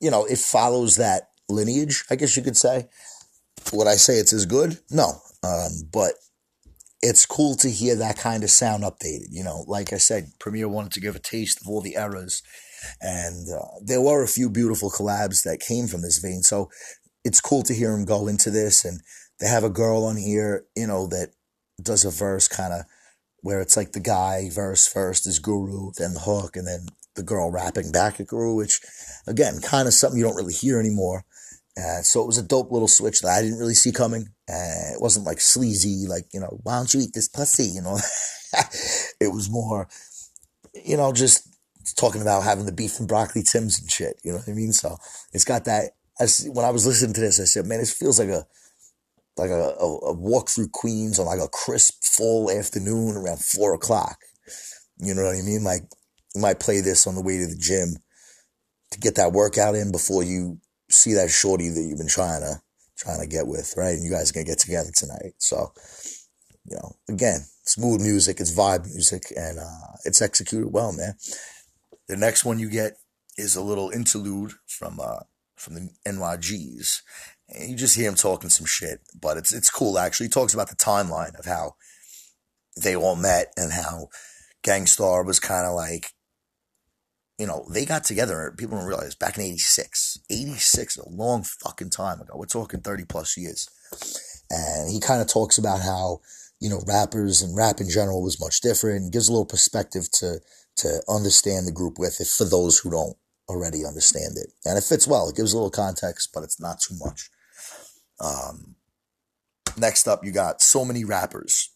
you 0.00 0.10
know, 0.10 0.24
it 0.24 0.38
follows 0.38 0.96
that 0.96 1.30
lineage, 1.48 2.04
I 2.10 2.16
guess 2.16 2.36
you 2.36 2.42
could 2.42 2.56
say. 2.56 2.88
Would 3.72 3.86
I 3.86 3.94
say 3.94 4.14
it's 4.14 4.32
as 4.32 4.46
good? 4.46 4.78
No, 4.90 5.20
um, 5.42 5.70
but 5.92 6.14
it's 7.00 7.26
cool 7.26 7.54
to 7.56 7.70
hear 7.70 7.94
that 7.96 8.18
kind 8.18 8.42
of 8.42 8.50
sound 8.50 8.82
updated. 8.82 9.28
You 9.30 9.44
know, 9.44 9.64
like 9.68 9.92
I 9.92 9.98
said, 9.98 10.32
Premier 10.38 10.68
wanted 10.68 10.92
to 10.92 11.00
give 11.00 11.16
a 11.16 11.20
taste 11.20 11.60
of 11.60 11.68
all 11.68 11.80
the 11.80 11.94
eras, 11.94 12.42
and 13.00 13.46
uh, 13.48 13.66
there 13.82 14.00
were 14.00 14.22
a 14.22 14.28
few 14.28 14.50
beautiful 14.50 14.90
collabs 14.90 15.44
that 15.44 15.60
came 15.60 15.86
from 15.86 16.02
this 16.02 16.18
vein. 16.18 16.42
So 16.42 16.70
it's 17.24 17.40
cool 17.40 17.62
to 17.64 17.74
hear 17.74 17.92
him 17.92 18.04
go 18.04 18.28
into 18.28 18.50
this, 18.50 18.84
and 18.84 19.00
they 19.40 19.48
have 19.48 19.64
a 19.64 19.70
girl 19.70 20.04
on 20.04 20.16
here, 20.16 20.66
you 20.76 20.86
know, 20.86 21.06
that 21.08 21.30
does 21.82 22.04
a 22.04 22.10
verse 22.10 22.48
kind 22.48 22.72
of 22.72 22.84
where 23.40 23.60
it's 23.60 23.76
like 23.76 23.92
the 23.92 24.00
guy 24.00 24.50
verse 24.50 24.86
first 24.86 25.26
is 25.26 25.38
Guru, 25.38 25.92
then 25.96 26.14
the 26.14 26.20
hook, 26.20 26.56
and 26.56 26.66
then 26.66 26.86
the 27.14 27.22
girl 27.22 27.50
rapping 27.50 27.92
back 27.92 28.20
at 28.20 28.26
Guru, 28.26 28.54
which 28.54 28.80
again, 29.26 29.60
kind 29.60 29.86
of 29.86 29.94
something 29.94 30.18
you 30.18 30.24
don't 30.24 30.36
really 30.36 30.54
hear 30.54 30.80
anymore. 30.80 31.24
Uh, 31.76 32.02
so 32.02 32.22
it 32.22 32.26
was 32.26 32.38
a 32.38 32.42
dope 32.42 32.72
little 32.72 32.88
switch 32.88 33.20
that 33.20 33.28
I 33.28 33.42
didn't 33.42 33.58
really 33.58 33.74
see 33.74 33.92
coming. 33.92 34.28
Uh, 34.48 34.94
it 34.94 35.00
wasn't 35.00 35.26
like 35.26 35.40
sleazy, 35.40 36.06
like, 36.08 36.26
you 36.32 36.40
know, 36.40 36.58
why 36.64 36.76
don't 36.76 36.92
you 36.92 37.00
eat 37.00 37.12
this 37.14 37.28
pussy? 37.28 37.66
You 37.66 37.82
know, 37.82 37.98
it 39.20 39.32
was 39.32 39.48
more, 39.48 39.88
you 40.74 40.96
know, 40.96 41.12
just 41.12 41.48
talking 41.96 42.20
about 42.20 42.42
having 42.42 42.66
the 42.66 42.72
beef 42.72 42.98
and 42.98 43.06
broccoli 43.06 43.42
Tims 43.42 43.80
and 43.80 43.90
shit. 43.90 44.18
You 44.24 44.32
know 44.32 44.38
what 44.38 44.48
I 44.48 44.54
mean? 44.54 44.72
So 44.72 44.96
it's 45.32 45.44
got 45.44 45.66
that. 45.66 45.92
As 46.20 46.48
when 46.52 46.64
I 46.64 46.70
was 46.70 46.86
listening 46.86 47.14
to 47.14 47.20
this, 47.20 47.40
I 47.40 47.44
said, 47.44 47.66
man, 47.66 47.80
it 47.80 47.88
feels 47.88 48.18
like 48.18 48.28
a, 48.28 48.44
like 49.36 49.50
a, 49.50 49.74
a, 49.80 49.98
a, 50.08 50.12
walk 50.12 50.48
through 50.48 50.68
Queens 50.72 51.18
on 51.18 51.26
like 51.26 51.38
a 51.38 51.48
crisp 51.48 52.02
fall 52.02 52.50
afternoon 52.50 53.16
around 53.16 53.40
four 53.40 53.74
o'clock. 53.74 54.18
You 54.98 55.14
know 55.14 55.24
what 55.24 55.36
I 55.36 55.42
mean? 55.42 55.62
Like 55.62 55.82
you 56.34 56.40
might 56.40 56.60
play 56.60 56.80
this 56.80 57.06
on 57.06 57.14
the 57.14 57.22
way 57.22 57.38
to 57.38 57.46
the 57.46 57.56
gym 57.56 57.96
to 58.90 58.98
get 58.98 59.14
that 59.14 59.32
workout 59.32 59.74
in 59.74 59.92
before 59.92 60.22
you 60.24 60.58
see 60.90 61.14
that 61.14 61.30
shorty 61.30 61.68
that 61.68 61.80
you've 61.80 61.98
been 61.98 62.08
trying 62.08 62.40
to 62.40 62.60
trying 62.96 63.20
to 63.20 63.26
get 63.26 63.46
with, 63.46 63.74
right? 63.76 63.94
And 63.94 64.02
you 64.02 64.10
guys 64.10 64.30
are 64.30 64.34
gonna 64.34 64.44
get 64.44 64.58
together 64.58 64.90
tonight. 64.94 65.34
So, 65.38 65.72
you 66.64 66.76
know, 66.76 66.96
again, 67.08 67.40
smooth 67.64 68.00
music, 68.00 68.40
it's 68.40 68.52
vibe 68.52 68.86
music, 68.86 69.32
and 69.36 69.58
uh, 69.58 69.96
it's 70.04 70.20
executed 70.20 70.68
well, 70.72 70.92
man. 70.92 71.14
The 72.08 72.16
next 72.16 72.44
one 72.44 72.58
you 72.58 72.68
get 72.68 72.94
is 73.36 73.54
a 73.54 73.62
little 73.62 73.90
interlude 73.90 74.52
from 74.66 74.98
uh, 75.00 75.20
from 75.58 75.74
the 75.74 75.90
NYGs, 76.06 77.02
and 77.48 77.70
you 77.70 77.76
just 77.76 77.96
hear 77.96 78.08
him 78.08 78.14
talking 78.14 78.50
some 78.50 78.66
shit, 78.66 79.00
but 79.20 79.36
it's 79.36 79.52
it's 79.52 79.70
cool 79.70 79.98
actually. 79.98 80.26
He 80.26 80.30
talks 80.30 80.54
about 80.54 80.68
the 80.68 80.76
timeline 80.76 81.38
of 81.38 81.44
how 81.44 81.74
they 82.82 82.94
all 82.94 83.16
met 83.16 83.52
and 83.56 83.72
how 83.72 84.08
Gang 84.62 84.86
Starr 84.86 85.24
was 85.24 85.40
kind 85.40 85.66
of 85.66 85.74
like, 85.74 86.12
you 87.38 87.46
know, 87.46 87.66
they 87.72 87.84
got 87.84 88.04
together. 88.04 88.54
People 88.56 88.78
don't 88.78 88.86
realize 88.86 89.14
back 89.14 89.36
in 89.36 89.44
86. 89.44 90.18
86, 90.30 90.98
a 90.98 91.08
long 91.08 91.42
fucking 91.42 91.90
time 91.90 92.20
ago. 92.20 92.34
We're 92.36 92.46
talking 92.46 92.80
30 92.80 93.04
plus 93.04 93.36
years. 93.36 93.68
And 94.50 94.90
he 94.90 95.00
kind 95.00 95.20
of 95.20 95.28
talks 95.28 95.58
about 95.58 95.80
how, 95.80 96.20
you 96.60 96.68
know, 96.68 96.82
rappers 96.86 97.42
and 97.42 97.56
rap 97.56 97.80
in 97.80 97.88
general 97.88 98.22
was 98.22 98.40
much 98.40 98.60
different. 98.60 99.12
Gives 99.12 99.28
a 99.28 99.32
little 99.32 99.46
perspective 99.46 100.10
to 100.20 100.40
to 100.76 101.02
understand 101.08 101.66
the 101.66 101.72
group 101.72 101.98
with 101.98 102.20
it 102.20 102.28
for 102.28 102.44
those 102.44 102.78
who 102.78 102.90
don't 102.90 103.16
already 103.48 103.84
understand 103.84 104.36
it. 104.36 104.52
And 104.64 104.76
it 104.76 104.84
fits 104.84 105.06
well. 105.06 105.28
It 105.28 105.36
gives 105.36 105.52
a 105.52 105.56
little 105.56 105.70
context, 105.70 106.30
but 106.34 106.44
it's 106.44 106.60
not 106.60 106.80
too 106.80 106.94
much. 106.98 107.30
Um, 108.20 108.76
next 109.76 110.06
up, 110.06 110.24
you 110.24 110.32
got 110.32 110.60
so 110.60 110.84
many 110.84 111.04
rappers. 111.04 111.70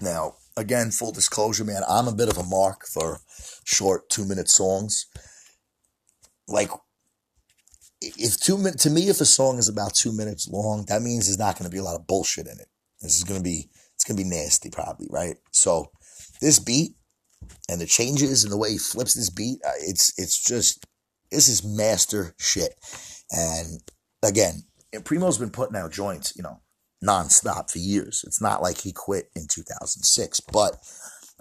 Now, 0.00 0.34
again, 0.56 0.90
full 0.90 1.12
disclosure, 1.12 1.64
man, 1.64 1.82
I'm 1.88 2.08
a 2.08 2.14
bit 2.14 2.28
of 2.28 2.38
a 2.38 2.42
mark 2.42 2.86
for 2.86 3.20
short 3.64 4.08
two 4.08 4.24
minute 4.24 4.48
songs. 4.48 5.06
Like, 6.48 6.70
if 8.00 8.38
two 8.38 8.58
minutes, 8.58 8.82
to 8.84 8.90
me, 8.90 9.08
if 9.08 9.20
a 9.20 9.24
song 9.24 9.58
is 9.58 9.68
about 9.68 9.94
two 9.94 10.12
minutes 10.12 10.48
long, 10.48 10.84
that 10.88 11.02
means 11.02 11.26
there's 11.26 11.38
not 11.38 11.58
going 11.58 11.68
to 11.68 11.74
be 11.74 11.78
a 11.78 11.84
lot 11.84 11.98
of 11.98 12.06
bullshit 12.06 12.46
in 12.46 12.60
it. 12.60 12.68
This 13.00 13.16
is 13.16 13.24
going 13.24 13.40
to 13.40 13.44
be, 13.44 13.68
it's 13.94 14.04
going 14.04 14.16
to 14.16 14.22
be 14.22 14.28
nasty 14.28 14.70
probably, 14.70 15.08
right? 15.10 15.36
So 15.50 15.90
this 16.40 16.58
beat 16.58 16.95
and 17.68 17.80
the 17.80 17.86
changes 17.86 18.44
and 18.44 18.52
the 18.52 18.56
way 18.56 18.72
he 18.72 18.78
flips 18.78 19.14
this 19.14 19.30
beat, 19.30 19.58
uh, 19.64 19.72
it's, 19.80 20.12
it's 20.18 20.42
just, 20.42 20.86
this 21.30 21.48
is 21.48 21.64
master 21.64 22.34
shit. 22.38 22.74
And 23.30 23.80
again, 24.22 24.64
and 24.92 25.04
Primo's 25.04 25.38
been 25.38 25.50
putting 25.50 25.76
out 25.76 25.92
joints, 25.92 26.34
you 26.36 26.42
know, 26.42 26.60
nonstop 27.04 27.70
for 27.70 27.78
years. 27.78 28.24
It's 28.26 28.40
not 28.40 28.62
like 28.62 28.78
he 28.78 28.92
quit 28.92 29.30
in 29.34 29.46
2006, 29.48 30.40
but 30.52 30.76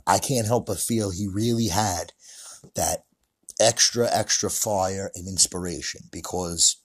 I 0.08 0.20
can't 0.20 0.48
help 0.48 0.68
but 0.68 0.80
feel 0.80 1.12
he 1.12 1.28
really 1.28 1.68
had 1.68 2.14
that 2.76 3.06
extra, 3.60 4.10
extra 4.12 4.50
fire 4.50 5.12
and 5.16 5.28
inspiration 5.28 6.02
because 6.12 6.78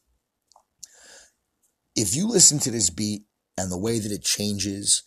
if 1.97 2.15
you 2.15 2.27
listen 2.27 2.59
to 2.61 2.71
this 2.71 2.91
beat 2.91 3.23
and 3.59 3.71
the 3.71 3.79
way 3.79 3.99
that 3.99 4.13
it 4.13 4.23
changes 4.23 5.03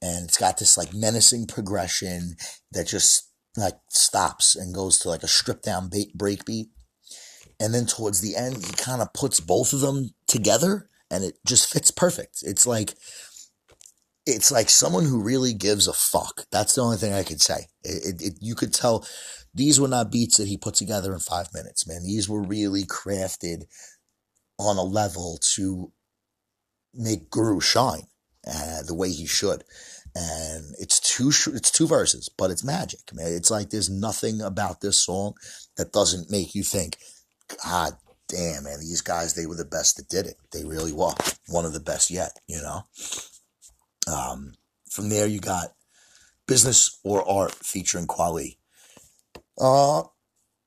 and 0.00 0.24
it's 0.24 0.38
got 0.38 0.58
this 0.58 0.76
like 0.76 0.94
menacing 0.94 1.46
progression 1.46 2.36
that 2.72 2.86
just 2.86 3.27
like 3.58 3.78
stops 3.88 4.56
and 4.56 4.74
goes 4.74 4.98
to 5.00 5.08
like 5.08 5.22
a 5.22 5.28
stripped 5.28 5.64
down 5.64 5.90
break 6.14 6.44
beat. 6.44 6.68
And 7.60 7.74
then 7.74 7.86
towards 7.86 8.20
the 8.20 8.36
end, 8.36 8.64
he 8.64 8.72
kind 8.72 9.02
of 9.02 9.12
puts 9.12 9.40
both 9.40 9.72
of 9.72 9.80
them 9.80 10.10
together 10.26 10.88
and 11.10 11.24
it 11.24 11.38
just 11.46 11.72
fits 11.72 11.90
perfect. 11.90 12.38
It's 12.42 12.66
like 12.66 12.94
it's 14.26 14.52
like 14.52 14.68
someone 14.68 15.06
who 15.06 15.22
really 15.22 15.54
gives 15.54 15.88
a 15.88 15.92
fuck. 15.92 16.44
That's 16.52 16.74
the 16.74 16.82
only 16.82 16.98
thing 16.98 17.14
I 17.14 17.22
could 17.22 17.40
say. 17.40 17.66
It, 17.82 18.20
it, 18.20 18.22
it, 18.22 18.34
you 18.42 18.54
could 18.54 18.74
tell 18.74 19.06
these 19.54 19.80
were 19.80 19.88
not 19.88 20.12
beats 20.12 20.36
that 20.36 20.48
he 20.48 20.58
put 20.58 20.74
together 20.74 21.14
in 21.14 21.20
five 21.20 21.48
minutes, 21.54 21.88
man. 21.88 22.04
These 22.04 22.28
were 22.28 22.42
really 22.42 22.84
crafted 22.84 23.64
on 24.58 24.76
a 24.76 24.82
level 24.82 25.38
to 25.54 25.92
make 26.92 27.30
Guru 27.30 27.60
shine 27.60 28.06
uh, 28.46 28.82
the 28.86 28.94
way 28.94 29.10
he 29.10 29.26
should. 29.26 29.64
And 30.14 30.74
it's 30.78 31.00
two 31.00 31.28
it's 31.28 31.70
two 31.70 31.86
verses, 31.86 32.28
but 32.28 32.50
it's 32.50 32.64
magic, 32.64 33.00
man. 33.12 33.32
It's 33.32 33.50
like 33.50 33.70
there's 33.70 33.90
nothing 33.90 34.40
about 34.40 34.80
this 34.80 35.04
song 35.04 35.34
that 35.76 35.92
doesn't 35.92 36.30
make 36.30 36.54
you 36.54 36.62
think, 36.62 36.96
God 37.64 37.92
damn, 38.28 38.64
man, 38.64 38.80
these 38.80 39.00
guys, 39.00 39.34
they 39.34 39.46
were 39.46 39.56
the 39.56 39.64
best 39.64 39.96
that 39.96 40.08
did 40.08 40.26
it. 40.26 40.36
They 40.52 40.64
really 40.64 40.92
were. 40.92 41.14
One 41.48 41.64
of 41.64 41.72
the 41.72 41.80
best 41.80 42.10
yet, 42.10 42.32
you 42.46 42.60
know? 42.60 42.82
Um, 44.06 44.52
from 44.90 45.08
there, 45.08 45.26
you 45.26 45.40
got 45.40 45.68
Business 46.46 46.98
or 47.04 47.28
Art 47.28 47.54
featuring 47.54 48.06
Kweli. 48.06 48.56
Uh, 49.58 50.02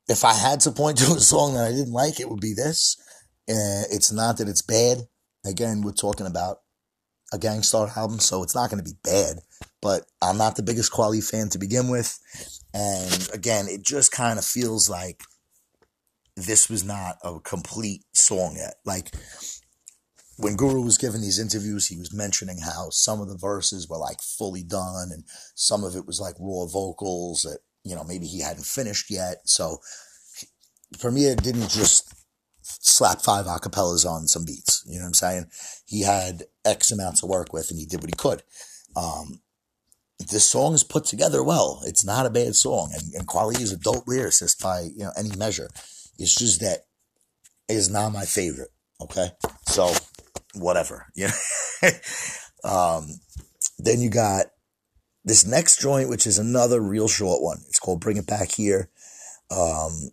if 0.08 0.26
I 0.26 0.34
had 0.34 0.60
to 0.62 0.72
point 0.72 0.98
to 1.00 1.14
a 1.14 1.20
song 1.20 1.54
that 1.54 1.68
I 1.68 1.72
didn't 1.72 1.94
like, 1.94 2.20
it 2.20 2.30
would 2.30 2.42
be 2.42 2.54
this. 2.54 2.98
Uh, 3.50 3.86
it's 3.92 4.12
not 4.12 4.38
that 4.38 4.50
it's 4.50 4.62
bad. 4.62 5.00
Again, 5.46 5.82
we're 5.82 5.94
talking 5.94 6.28
about 6.28 6.58
a 7.34 7.38
Gang 7.38 7.64
Starr 7.64 7.92
album, 7.96 8.20
so 8.20 8.44
it's 8.44 8.56
not 8.56 8.70
going 8.70 8.84
to 8.84 8.90
be 8.90 8.98
bad. 9.04 9.42
but 9.82 10.06
I'm 10.22 10.38
not 10.38 10.56
the 10.56 10.64
biggest 10.64 10.92
Kweli 10.92 11.28
fan 11.28 11.50
to 11.50 11.60
begin 11.60 11.90
with. 11.90 12.20
And 12.74 13.30
again, 13.34 13.68
it 13.68 13.84
just 13.84 14.12
kind 14.12 14.38
of 14.38 14.46
feels 14.46 14.90
like 14.90 15.24
this 16.36 16.70
was 16.70 16.84
not 16.84 17.18
a 17.24 17.40
complete 17.40 18.04
song 18.14 18.56
yet. 18.58 18.76
Like 18.86 19.14
when 20.38 20.56
Guru 20.56 20.82
was 20.82 20.98
giving 20.98 21.22
these 21.22 21.40
interviews, 21.40 21.88
he 21.88 21.98
was 21.98 22.14
mentioning 22.14 22.60
how 22.60 22.90
some 22.90 23.22
of 23.22 23.28
the 23.28 23.38
verses 23.38 23.90
were 23.90 23.98
like 23.98 24.22
fully 24.22 24.64
done 24.64 25.10
and 25.12 25.24
some 25.56 25.84
of 25.84 25.96
it 25.96 26.06
was 26.06 26.20
like 26.20 26.36
raw 26.40 26.66
vocals 26.66 27.42
that, 27.42 27.60
you 27.84 27.96
know, 27.96 28.04
maybe 28.04 28.28
he 28.28 28.42
hadn't 28.42 28.66
finished 28.66 29.10
yet. 29.10 29.38
So 29.46 29.78
Premier 31.00 31.36
didn't 31.36 31.70
just 31.70 32.14
slap 32.82 33.22
five 33.22 33.46
acapellas 33.46 34.06
on 34.06 34.28
some 34.28 34.46
beats. 34.46 34.84
You 34.88 35.00
know 35.00 35.04
what 35.04 35.08
I'm 35.08 35.14
saying? 35.14 35.46
He 35.86 36.04
had 36.04 36.44
X 36.66 36.92
amount 36.92 37.18
to 37.18 37.26
work 37.26 37.54
with 37.54 37.70
and 37.70 37.80
he 37.80 37.86
did 37.86 38.02
what 38.02 38.10
he 38.10 38.16
could. 38.18 38.44
Um, 38.96 39.42
this 40.30 40.46
song 40.46 40.74
is 40.74 40.84
put 40.84 41.06
together 41.06 41.44
well. 41.44 41.82
It's 41.86 42.06
not 42.06 42.26
a 42.26 42.30
bad 42.30 42.56
song. 42.56 42.92
And, 42.94 43.14
and 43.14 43.28
Kweli 43.28 43.60
is 43.60 43.72
a 43.72 43.78
dope 43.78 44.06
lyricist 44.06 44.62
by, 44.62 44.82
you 44.82 45.04
know, 45.04 45.12
any 45.18 45.36
measure. 45.36 45.70
It's 46.18 46.36
just 46.36 46.60
that 46.62 46.86
it 47.68 47.74
is 47.74 47.90
not 47.90 48.14
my 48.14 48.26
favorite. 48.26 48.70
Okay. 49.02 49.30
So 49.68 49.94
whatever, 50.54 51.08
you 51.16 51.28
know. 51.28 51.90
um, 52.70 53.08
then 53.80 54.02
you 54.02 54.10
got 54.10 54.48
this 55.24 55.46
next 55.46 55.82
joint, 55.82 56.10
which 56.10 56.28
is 56.28 56.38
another 56.38 56.80
real 56.82 57.08
short 57.08 57.42
one. 57.42 57.58
It's 57.68 57.80
called 57.80 58.02
Bring 58.02 58.18
It 58.18 58.28
Back 58.28 58.52
Here. 58.52 58.90
Um, 59.50 60.12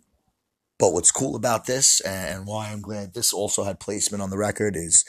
but 0.79 0.93
what's 0.93 1.11
cool 1.11 1.37
about 1.37 1.67
this 1.67 2.01
and 2.01 2.47
why 2.47 2.71
I'm 2.71 2.81
glad 2.81 3.15
this 3.15 3.33
also 3.33 3.65
had 3.65 3.81
placement 3.81 4.23
on 4.23 4.31
the 4.31 4.39
record 4.39 4.77
is 4.77 5.05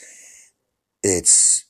it's 1.04 1.66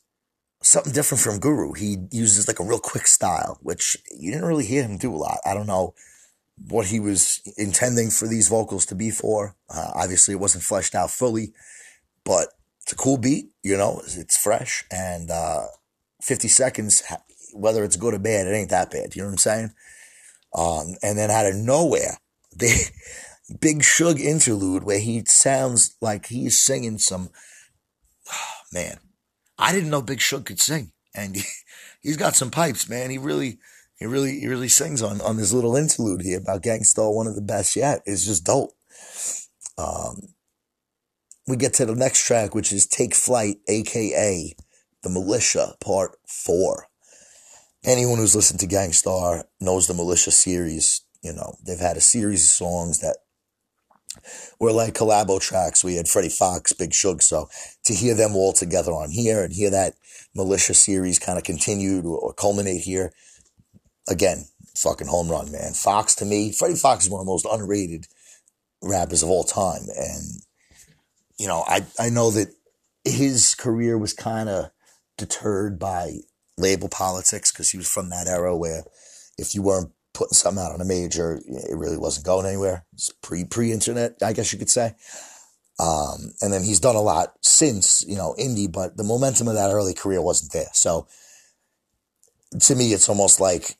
something 0.61 0.93
different 0.93 1.21
from 1.21 1.39
Guru. 1.39 1.73
He 1.73 1.97
uses 2.11 2.47
like 2.47 2.59
a 2.59 2.63
real 2.63 2.79
quick 2.79 3.07
style, 3.07 3.59
which 3.61 3.97
you 4.17 4.31
didn't 4.31 4.47
really 4.47 4.65
hear 4.65 4.83
him 4.83 4.97
do 4.97 5.13
a 5.13 5.17
lot. 5.17 5.39
I 5.45 5.53
don't 5.53 5.67
know 5.67 5.93
what 6.67 6.87
he 6.87 6.99
was 6.99 7.41
intending 7.57 8.09
for 8.09 8.27
these 8.27 8.49
vocals 8.49 8.85
to 8.87 8.95
be 8.95 9.11
for. 9.11 9.55
Uh, 9.69 9.91
obviously, 9.95 10.33
it 10.33 10.39
wasn't 10.39 10.63
fleshed 10.63 10.95
out 10.95 11.11
fully, 11.11 11.53
but 12.23 12.49
it's 12.81 12.93
a 12.93 12.95
cool 12.95 13.17
beat, 13.17 13.51
you 13.63 13.77
know, 13.77 14.01
it's 14.03 14.37
fresh 14.37 14.83
and 14.91 15.29
uh, 15.29 15.65
50 16.21 16.47
seconds, 16.47 17.03
whether 17.53 17.83
it's 17.83 17.95
good 17.95 18.13
or 18.13 18.19
bad, 18.19 18.47
it 18.47 18.51
ain't 18.51 18.71
that 18.71 18.91
bad. 18.91 19.15
You 19.15 19.21
know 19.21 19.27
what 19.27 19.33
I'm 19.33 19.37
saying? 19.37 19.71
Um, 20.55 20.95
and 21.03 21.17
then 21.17 21.31
out 21.31 21.45
of 21.45 21.55
nowhere, 21.55 22.17
they 22.55 22.75
Big 23.59 23.83
Shug 23.83 24.19
interlude 24.19 24.83
where 24.83 24.99
he 24.99 25.23
sounds 25.25 25.95
like 26.01 26.27
he's 26.27 26.61
singing 26.61 26.97
some. 26.97 27.29
Oh, 28.31 28.59
man, 28.71 28.99
I 29.57 29.71
didn't 29.71 29.89
know 29.89 30.01
Big 30.01 30.21
Shug 30.21 30.45
could 30.45 30.59
sing, 30.59 30.91
and 31.15 31.35
he, 31.35 31.43
he's 32.01 32.17
got 32.17 32.35
some 32.35 32.51
pipes, 32.51 32.87
man. 32.89 33.09
He 33.09 33.17
really, 33.17 33.59
he 33.95 34.05
really, 34.05 34.39
he 34.39 34.47
really 34.47 34.69
sings 34.69 35.01
on 35.01 35.21
on 35.21 35.37
this 35.37 35.53
little 35.53 35.75
interlude 35.75 36.21
here 36.21 36.39
about 36.39 36.63
Gang 36.63 36.83
Starr, 36.83 37.11
one 37.11 37.27
of 37.27 37.35
the 37.35 37.41
best 37.41 37.75
yet. 37.75 38.01
It's 38.05 38.25
just 38.25 38.45
dope. 38.45 38.71
Um, 39.77 40.33
we 41.47 41.57
get 41.57 41.73
to 41.75 41.85
the 41.85 41.95
next 41.95 42.25
track, 42.25 42.53
which 42.53 42.71
is 42.71 42.85
Take 42.85 43.15
Flight, 43.15 43.57
aka 43.67 44.53
The 45.01 45.09
Militia, 45.09 45.73
Part 45.81 46.17
4. 46.27 46.85
Anyone 47.83 48.19
who's 48.19 48.35
listened 48.35 48.59
to 48.59 48.67
Gang 48.67 48.91
Starr 48.91 49.45
knows 49.59 49.87
the 49.87 49.93
Militia 49.95 50.31
series. 50.31 51.01
You 51.23 51.33
know, 51.33 51.55
they've 51.65 51.79
had 51.79 51.97
a 51.97 52.01
series 52.01 52.43
of 52.43 52.49
songs 52.49 52.99
that 52.99 53.17
were 54.59 54.71
like 54.71 54.93
collabo 54.93 55.39
tracks. 55.39 55.83
We 55.83 55.95
had 55.95 56.07
Freddie 56.07 56.29
Foxxx, 56.29 56.73
Big 56.73 56.93
Shug. 56.93 57.21
So 57.21 57.49
to 57.85 57.93
hear 57.93 58.15
them 58.15 58.35
all 58.35 58.53
together 58.53 58.91
on 58.91 59.11
here 59.11 59.43
and 59.43 59.53
hear 59.53 59.69
that 59.69 59.95
Militia 60.35 60.73
series 60.73 61.19
kind 61.19 61.37
of 61.37 61.43
continued 61.43 62.05
or 62.05 62.29
uh, 62.29 62.33
culminate 62.33 62.81
here, 62.81 63.11
again, 64.07 64.45
fucking 64.75 65.07
home 65.07 65.29
run, 65.29 65.51
man. 65.51 65.73
Foxxx 65.73 66.15
to 66.15 66.25
me, 66.25 66.51
Freddie 66.51 66.75
Foxxx 66.75 67.05
is 67.05 67.11
one 67.11 67.21
of 67.21 67.25
the 67.25 67.31
most 67.31 67.47
underrated 67.49 68.07
rappers 68.81 69.23
of 69.23 69.29
all 69.29 69.43
time. 69.43 69.83
And 69.95 70.41
you 71.37 71.47
know, 71.47 71.63
I, 71.67 71.85
I 71.97 72.09
know 72.09 72.31
that 72.31 72.49
his 73.05 73.55
career 73.55 73.97
was 73.97 74.13
kind 74.13 74.49
of 74.49 74.71
deterred 75.17 75.79
by 75.79 76.19
label 76.57 76.89
politics 76.89 77.51
because 77.51 77.71
he 77.71 77.77
was 77.77 77.89
from 77.89 78.09
that 78.09 78.27
era 78.27 78.55
where 78.55 78.83
if 79.37 79.55
you 79.55 79.61
weren't 79.61 79.91
putting 80.19 80.33
something 80.33 80.61
out 80.61 80.73
on 80.73 80.81
a 80.81 80.85
major, 80.85 81.39
it 81.47 81.77
really 81.77 81.97
wasn't 81.97 82.25
going 82.25 82.45
anywhere. 82.45 82.85
It's 82.91 83.09
pre 83.21 83.45
pre 83.45 83.71
internet, 83.71 84.17
I 84.21 84.33
guess 84.33 84.51
you 84.51 84.59
could 84.59 84.69
say. 84.69 84.95
Um, 85.79 86.33
and 86.41 86.51
then 86.51 86.61
he's 86.61 86.81
done 86.81 86.97
a 86.97 87.01
lot 87.01 87.35
since, 87.41 88.03
you 88.05 88.17
know, 88.17 88.35
indie, 88.37 88.69
but 88.69 88.97
the 88.97 89.05
momentum 89.05 89.47
of 89.47 89.53
that 89.53 89.71
early 89.71 89.93
career 89.93 90.21
wasn't 90.21 90.51
there. 90.51 90.67
So 90.73 91.07
to 92.59 92.75
me, 92.75 92.91
it's 92.91 93.07
almost 93.07 93.39
like 93.39 93.77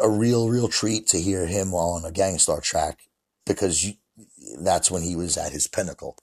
a 0.00 0.08
real, 0.08 0.48
real 0.48 0.68
treat 0.68 1.08
to 1.08 1.20
hear 1.20 1.46
him 1.46 1.74
on 1.74 2.04
a 2.04 2.12
Gang 2.12 2.38
Starr 2.38 2.60
track 2.60 3.00
because 3.44 3.82
you, 3.82 3.94
that's 4.60 4.92
when 4.92 5.02
he 5.02 5.16
was 5.16 5.36
at 5.36 5.50
his 5.50 5.66
pinnacle. 5.66 6.16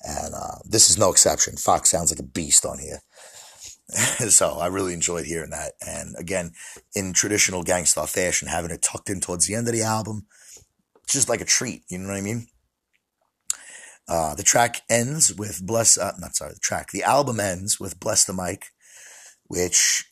And 0.00 0.32
uh, 0.34 0.60
this 0.64 0.88
is 0.88 0.96
no 0.96 1.10
exception. 1.10 1.56
Foxxx 1.56 1.90
sounds 1.90 2.10
like 2.10 2.20
a 2.20 2.22
beast 2.22 2.64
on 2.64 2.78
here. 2.78 3.02
so 4.28 4.58
I 4.58 4.66
really 4.68 4.94
enjoyed 4.94 5.26
hearing 5.26 5.50
that. 5.50 5.72
And 5.86 6.14
again, 6.18 6.52
in 6.94 7.12
traditional 7.12 7.62
Gang 7.62 7.84
Starr 7.84 8.06
fashion, 8.06 8.48
having 8.48 8.70
it 8.70 8.82
tucked 8.82 9.10
in 9.10 9.20
towards 9.20 9.46
the 9.46 9.54
end 9.54 9.68
of 9.68 9.74
the 9.74 9.82
album, 9.82 10.26
just 11.08 11.28
like 11.28 11.40
a 11.40 11.46
treat. 11.46 11.82
You 11.88 11.98
know 11.98 12.08
what 12.08 12.16
I 12.16 12.22
mean? 12.22 12.46
Uh, 14.08 14.34
the 14.34 14.42
track 14.42 14.82
ends 14.90 15.34
with 15.34 15.64
Bless, 15.64 15.96
uh, 15.96 16.12
not 16.18 16.34
sorry, 16.34 16.54
the 16.54 16.60
track, 16.60 16.90
the 16.90 17.02
album 17.02 17.38
ends 17.38 17.78
with 17.78 18.00
Bless 18.00 18.24
the 18.24 18.32
Mic, 18.32 18.66
which 19.44 20.06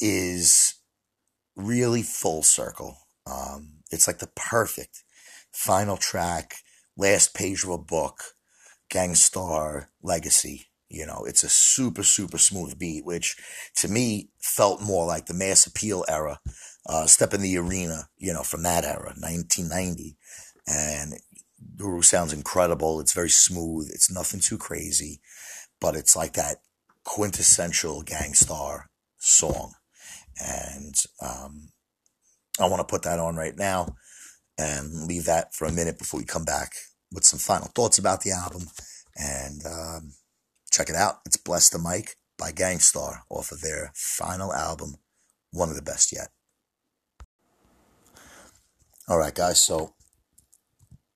is 0.00 0.74
really 1.56 2.02
full 2.02 2.42
circle. 2.42 2.98
Um, 3.26 3.80
it's 3.90 4.06
like 4.06 4.18
the 4.18 4.30
perfect 4.36 5.04
final 5.52 5.96
track, 5.96 6.56
last 6.96 7.34
page 7.34 7.64
of 7.64 7.70
a 7.70 7.78
book, 7.78 8.34
Gang 8.90 9.14
Starr 9.14 9.90
legacy. 10.02 10.66
You 10.94 11.06
know, 11.06 11.24
it's 11.26 11.44
a 11.44 11.48
super, 11.48 12.02
super 12.02 12.38
smooth 12.38 12.78
beat, 12.78 13.04
which 13.04 13.36
to 13.76 13.88
me 13.88 14.30
felt 14.40 14.80
more 14.80 15.06
like 15.06 15.26
the 15.26 15.34
mass 15.34 15.66
appeal 15.66 16.04
era, 16.08 16.40
uh, 16.86 17.06
step 17.06 17.34
in 17.34 17.42
the 17.42 17.56
arena, 17.58 18.08
you 18.16 18.32
know, 18.32 18.42
from 18.42 18.62
that 18.62 18.84
era, 18.84 19.14
1990. 19.18 20.16
And 20.66 21.14
Guru 21.76 22.02
sounds 22.02 22.32
incredible. 22.32 23.00
It's 23.00 23.12
very 23.12 23.30
smooth. 23.30 23.90
It's 23.92 24.10
nothing 24.10 24.40
too 24.40 24.58
crazy, 24.58 25.20
but 25.80 25.96
it's 25.96 26.14
like 26.16 26.34
that 26.34 26.58
quintessential 27.04 28.02
Gang 28.02 28.34
Starr 28.34 28.88
song. 29.18 29.74
And, 30.40 30.94
um, 31.20 31.68
I 32.60 32.68
want 32.68 32.86
to 32.86 32.92
put 32.92 33.02
that 33.02 33.18
on 33.18 33.34
right 33.34 33.56
now 33.56 33.96
and 34.56 35.06
leave 35.06 35.24
that 35.24 35.54
for 35.54 35.66
a 35.66 35.72
minute 35.72 35.98
before 35.98 36.20
we 36.20 36.24
come 36.24 36.44
back 36.44 36.72
with 37.10 37.24
some 37.24 37.38
final 37.38 37.68
thoughts 37.74 37.98
about 37.98 38.20
the 38.22 38.30
album. 38.30 38.68
And 39.16 39.60
um, 39.66 40.12
check 40.74 40.90
it 40.90 40.96
out. 40.96 41.20
It's 41.24 41.36
Bless 41.36 41.70
the 41.70 41.78
Mic 41.78 42.16
by 42.36 42.50
Gang 42.50 42.80
Starr 42.80 43.22
off 43.30 43.52
of 43.52 43.60
their 43.60 43.92
final 43.94 44.52
album, 44.52 44.96
one 45.52 45.68
of 45.68 45.76
the 45.76 45.82
best 45.82 46.12
yet. 46.12 46.28
All 49.08 49.18
right, 49.18 49.34
guys. 49.34 49.62
So 49.62 49.94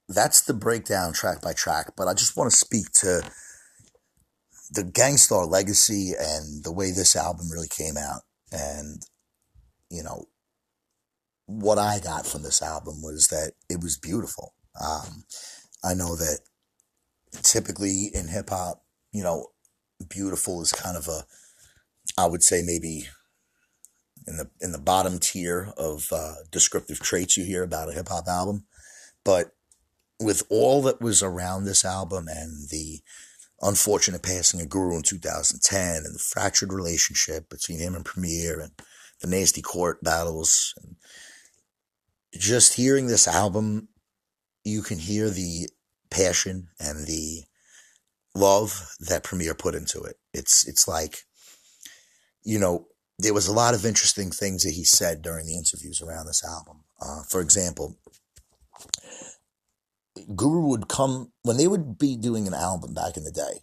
that's 0.08 0.42
the 0.42 0.54
breakdown 0.54 1.12
track 1.12 1.42
by 1.42 1.54
track, 1.54 1.94
but 1.96 2.06
I 2.06 2.14
just 2.14 2.36
want 2.36 2.50
to 2.52 2.56
speak 2.56 2.92
to 3.00 3.28
the 4.70 4.84
Gang 4.84 5.16
Starr 5.16 5.44
legacy 5.46 6.12
and 6.18 6.62
the 6.62 6.72
way 6.72 6.92
this 6.92 7.16
album 7.16 7.50
really 7.50 7.68
came 7.68 7.96
out. 7.96 8.22
And, 8.52 9.02
you 9.90 10.04
know, 10.04 10.26
what 11.46 11.78
I 11.78 11.98
got 11.98 12.26
from 12.26 12.42
this 12.42 12.62
album 12.62 13.02
was 13.02 13.26
that 13.28 13.54
it 13.68 13.82
was 13.82 13.98
beautiful. 13.98 14.54
Um, 14.80 15.24
I 15.82 15.94
know 15.94 16.14
that 16.14 16.40
typically 17.42 18.10
in 18.14 18.28
hip 18.28 18.50
hop, 18.50 18.84
you 19.12 19.22
know, 19.22 19.48
beautiful 20.08 20.62
is 20.62 20.72
kind 20.72 20.96
of 20.96 21.08
a, 21.08 21.24
I 22.16 22.26
would 22.26 22.42
say 22.42 22.62
maybe 22.64 23.08
in 24.26 24.36
the 24.36 24.50
in 24.60 24.72
the 24.72 24.78
bottom 24.78 25.18
tier 25.18 25.72
of 25.76 26.06
uh, 26.12 26.34
descriptive 26.50 27.00
traits 27.00 27.36
you 27.36 27.44
hear 27.44 27.62
about 27.62 27.88
a 27.88 27.92
hip 27.92 28.08
hop 28.08 28.28
album, 28.28 28.66
but 29.24 29.52
with 30.20 30.42
all 30.50 30.82
that 30.82 31.00
was 31.00 31.22
around 31.22 31.64
this 31.64 31.84
album 31.84 32.26
and 32.28 32.68
the 32.70 33.00
unfortunate 33.60 34.22
passing 34.22 34.60
of 34.60 34.68
Guru 34.68 34.96
in 34.96 35.02
2010 35.02 35.96
and 36.04 36.14
the 36.14 36.18
fractured 36.18 36.72
relationship 36.72 37.48
between 37.48 37.78
him 37.78 37.94
and 37.94 38.04
Premier 38.04 38.60
and 38.60 38.72
the 39.20 39.28
nasty 39.28 39.62
court 39.62 40.02
battles 40.02 40.74
and 40.82 40.96
just 42.34 42.74
hearing 42.74 43.06
this 43.06 43.26
album, 43.26 43.88
you 44.64 44.82
can 44.82 44.98
hear 44.98 45.30
the 45.30 45.68
passion 46.10 46.68
and 46.78 47.06
the 47.06 47.42
love 48.38 48.94
that 49.00 49.24
Premier 49.24 49.54
put 49.54 49.74
into 49.74 50.02
it. 50.02 50.16
It's 50.32 50.66
it's 50.66 50.86
like, 50.86 51.18
you 52.42 52.58
know, 52.58 52.86
there 53.18 53.34
was 53.34 53.48
a 53.48 53.52
lot 53.52 53.74
of 53.74 53.84
interesting 53.84 54.30
things 54.30 54.62
that 54.62 54.74
he 54.74 54.84
said 54.84 55.22
during 55.22 55.46
the 55.46 55.56
interviews 55.56 56.00
around 56.00 56.26
this 56.26 56.44
album. 56.44 56.84
Uh, 57.00 57.22
for 57.28 57.40
example, 57.40 57.98
Guru 60.34 60.66
would 60.68 60.88
come 60.88 61.32
when 61.42 61.56
they 61.56 61.68
would 61.68 61.98
be 61.98 62.16
doing 62.16 62.46
an 62.46 62.54
album 62.54 62.94
back 62.94 63.16
in 63.16 63.24
the 63.24 63.32
day. 63.32 63.60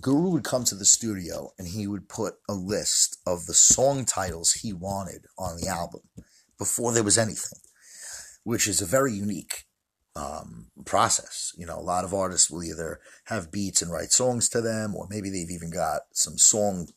Guru 0.00 0.30
would 0.30 0.44
come 0.44 0.64
to 0.64 0.74
the 0.74 0.86
studio 0.86 1.50
and 1.58 1.68
he 1.68 1.86
would 1.86 2.08
put 2.08 2.34
a 2.48 2.54
list 2.54 3.18
of 3.26 3.44
the 3.46 3.54
song 3.54 4.04
titles 4.04 4.52
he 4.52 4.72
wanted 4.72 5.26
on 5.38 5.58
the 5.58 5.68
album 5.68 6.00
before 6.58 6.92
there 6.92 7.02
was 7.02 7.18
anything, 7.18 7.58
which 8.42 8.66
is 8.66 8.80
a 8.80 8.86
very 8.86 9.12
unique 9.12 9.64
um, 10.14 10.66
process. 10.84 11.52
You 11.56 11.66
know, 11.66 11.78
a 11.78 11.80
lot 11.80 12.04
of 12.04 12.14
artists 12.14 12.50
will 12.50 12.64
either 12.64 13.00
have 13.24 13.52
beats 13.52 13.82
and 13.82 13.90
write 13.90 14.12
songs 14.12 14.48
to 14.50 14.60
them, 14.60 14.94
or 14.94 15.06
maybe 15.10 15.30
they've 15.30 15.50
even 15.50 15.70
got 15.70 16.02
some 16.12 16.38
song, 16.38 16.88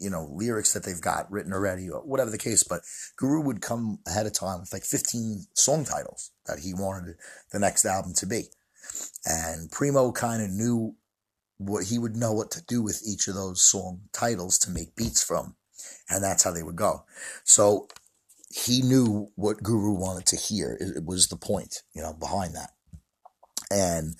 you 0.00 0.10
know, 0.10 0.28
lyrics 0.32 0.72
that 0.72 0.84
they've 0.84 1.00
got 1.00 1.30
written 1.30 1.52
already, 1.52 1.88
or 1.88 2.00
whatever 2.00 2.30
the 2.30 2.38
case. 2.38 2.62
But 2.62 2.82
Guru 3.16 3.40
would 3.40 3.62
come 3.62 3.98
ahead 4.06 4.26
of 4.26 4.32
time 4.32 4.60
with 4.60 4.72
like 4.72 4.84
15 4.84 5.46
song 5.54 5.84
titles 5.84 6.30
that 6.46 6.60
he 6.60 6.74
wanted 6.74 7.16
the 7.52 7.58
next 7.58 7.84
album 7.84 8.14
to 8.14 8.26
be. 8.26 8.44
And 9.24 9.70
Primo 9.70 10.12
kind 10.12 10.42
of 10.42 10.50
knew 10.50 10.96
what 11.58 11.84
he 11.84 11.98
would 11.98 12.16
know 12.16 12.32
what 12.32 12.50
to 12.50 12.62
do 12.66 12.82
with 12.82 13.02
each 13.06 13.28
of 13.28 13.34
those 13.34 13.62
song 13.62 14.02
titles 14.12 14.58
to 14.58 14.70
make 14.70 14.96
beats 14.96 15.22
from. 15.22 15.54
And 16.08 16.22
that's 16.22 16.42
how 16.42 16.50
they 16.50 16.62
would 16.62 16.76
go. 16.76 17.04
So 17.44 17.88
he 18.54 18.82
knew 18.82 19.32
what 19.34 19.64
Guru 19.64 19.92
wanted 19.92 20.26
to 20.26 20.36
hear. 20.36 20.78
It, 20.78 21.04
was 21.04 21.26
the 21.26 21.36
point, 21.36 21.82
you 21.92 22.00
know, 22.00 22.12
behind 22.12 22.54
that. 22.54 22.70
And 23.68 24.14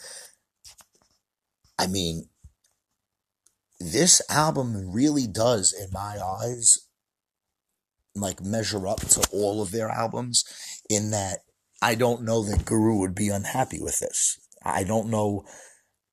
I 1.79 1.87
mean, 1.87 2.29
this 3.79 4.21
album 4.29 4.91
really 4.93 5.29
does, 5.29 5.73
in 5.73 5.89
my 5.93 6.19
eyes, 6.19 6.77
like 8.17 8.43
measure 8.43 8.89
up 8.89 9.01
to 9.01 9.25
all 9.33 9.63
of 9.63 9.71
their 9.71 9.89
albums 9.89 10.45
in 10.91 11.13
that 11.13 11.41
I 11.81 11.95
don't 11.95 12.25
know 12.25 12.43
that 12.43 12.65
Guru 12.65 12.99
would 12.99 13.15
be 13.15 13.29
unhappy 13.29 13.81
with 13.81 14.01
this. 14.01 14.41
I 14.65 14.83
don't 14.83 15.11
know 15.11 15.45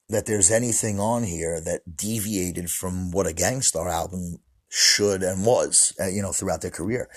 that 0.09 0.27
there's 0.27 0.51
anything 0.51 0.99
on 0.99 1.23
here 1.23 1.59
that 1.61 1.95
deviated 1.95 2.69
from 2.69 3.09
what 3.09 3.25
a 3.25 3.33
Gang 3.33 3.63
Starr 3.63 3.89
album 3.89 4.37
should 4.69 5.23
and 5.23 5.43
was, 5.43 5.93
uh, 5.99 6.07
you 6.07 6.21
know, 6.21 6.33
throughout 6.33 6.61
their 6.61 6.69
career. 6.69 7.09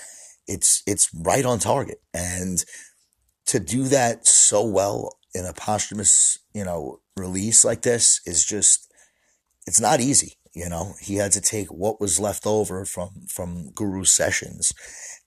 It's, 0.47 0.83
it's 0.85 1.09
right 1.13 1.45
on 1.45 1.59
target. 1.59 2.01
And 2.13 2.63
to 3.47 3.59
do 3.59 3.83
that 3.85 4.25
so 4.27 4.65
well 4.65 5.17
in 5.33 5.45
a 5.45 5.53
posthumous, 5.53 6.39
you 6.53 6.63
know, 6.63 7.01
release 7.17 7.63
like 7.63 7.81
this 7.81 8.21
is 8.25 8.45
just, 8.45 8.91
it's 9.67 9.81
not 9.81 9.99
easy. 9.99 10.37
You 10.53 10.69
know, 10.69 10.93
he 11.01 11.15
had 11.15 11.33
to 11.33 11.41
take 11.41 11.67
what 11.67 11.99
was 11.99 12.19
left 12.19 12.47
over 12.47 12.85
from, 12.85 13.25
from 13.27 13.71
Guru's 13.71 14.11
sessions 14.11 14.73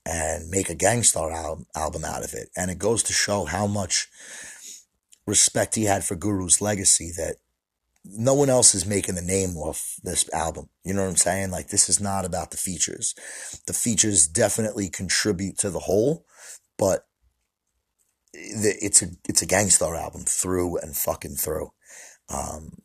and 0.05 0.49
make 0.49 0.69
a 0.69 0.75
Gang 0.75 1.03
Starr 1.03 1.31
al- 1.31 1.67
album 1.75 2.03
out 2.03 2.23
of 2.23 2.33
it. 2.33 2.49
And 2.57 2.71
it 2.71 2.79
goes 2.79 3.03
to 3.03 3.13
show 3.13 3.45
how 3.45 3.67
much 3.67 4.07
respect 5.27 5.75
he 5.75 5.83
had 5.85 6.03
for 6.03 6.15
Guru's 6.15 6.61
legacy 6.61 7.11
that 7.17 7.35
no 8.05 8.33
one 8.33 8.49
else 8.49 8.73
is 8.73 8.85
making 8.85 9.15
the 9.15 9.21
name 9.21 9.57
off 9.57 9.95
this 10.03 10.31
album. 10.33 10.69
You 10.83 10.93
know 10.93 11.03
what 11.03 11.09
I'm 11.09 11.15
saying? 11.15 11.51
Like 11.51 11.69
this 11.69 11.89
is 11.89 11.99
not 11.99 12.25
about 12.25 12.51
the 12.51 12.57
features. 12.57 13.13
The 13.67 13.73
features 13.73 14.27
definitely 14.27 14.89
contribute 14.89 15.57
to 15.59 15.69
the 15.69 15.79
whole, 15.79 16.25
but 16.77 17.05
it's 18.33 19.01
a 19.01 19.07
it's 19.27 19.41
a 19.41 19.47
Gang 19.47 19.69
Starr 19.69 19.95
album 19.95 20.23
through 20.25 20.77
and 20.77 20.95
fucking 20.95 21.35
through. 21.35 21.71
Um, 22.29 22.81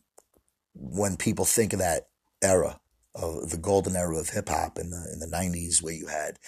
when 0.73 1.17
people 1.17 1.45
think 1.45 1.73
of 1.73 1.79
that 1.79 2.07
era 2.43 2.79
of 3.13 3.51
the 3.51 3.57
golden 3.57 3.95
era 3.95 4.17
of 4.17 4.29
hip 4.29 4.49
hop 4.49 4.77
in 4.77 4.89
the 4.89 5.09
in 5.13 5.19
the 5.19 5.27
'90s, 5.27 5.81
where 5.81 5.93
you 5.93 6.07
had 6.07 6.39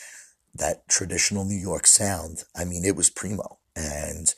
that 0.56 0.88
traditional 0.89 1.45
New 1.45 1.58
York 1.58 1.88
sound, 1.88 2.43
I 2.56 2.65
mean, 2.65 2.84
it 2.84 2.95
was 2.95 3.10
primo, 3.10 3.60
and 3.75 4.34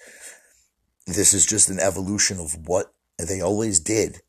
this 1.07 1.33
is 1.33 1.45
just 1.45 1.69
an 1.69 1.79
evolution 1.79 2.39
of 2.39 2.67
what 2.67 2.93
they 3.27 3.41
always 3.41 3.79
did 3.79 4.21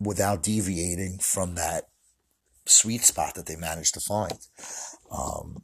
without 0.00 0.42
deviating 0.42 1.18
from 1.18 1.54
that 1.54 1.84
sweet 2.66 3.02
spot 3.02 3.34
that 3.34 3.46
they 3.46 3.56
managed 3.56 3.94
to 3.94 4.00
find. 4.00 4.38
Um, 5.10 5.62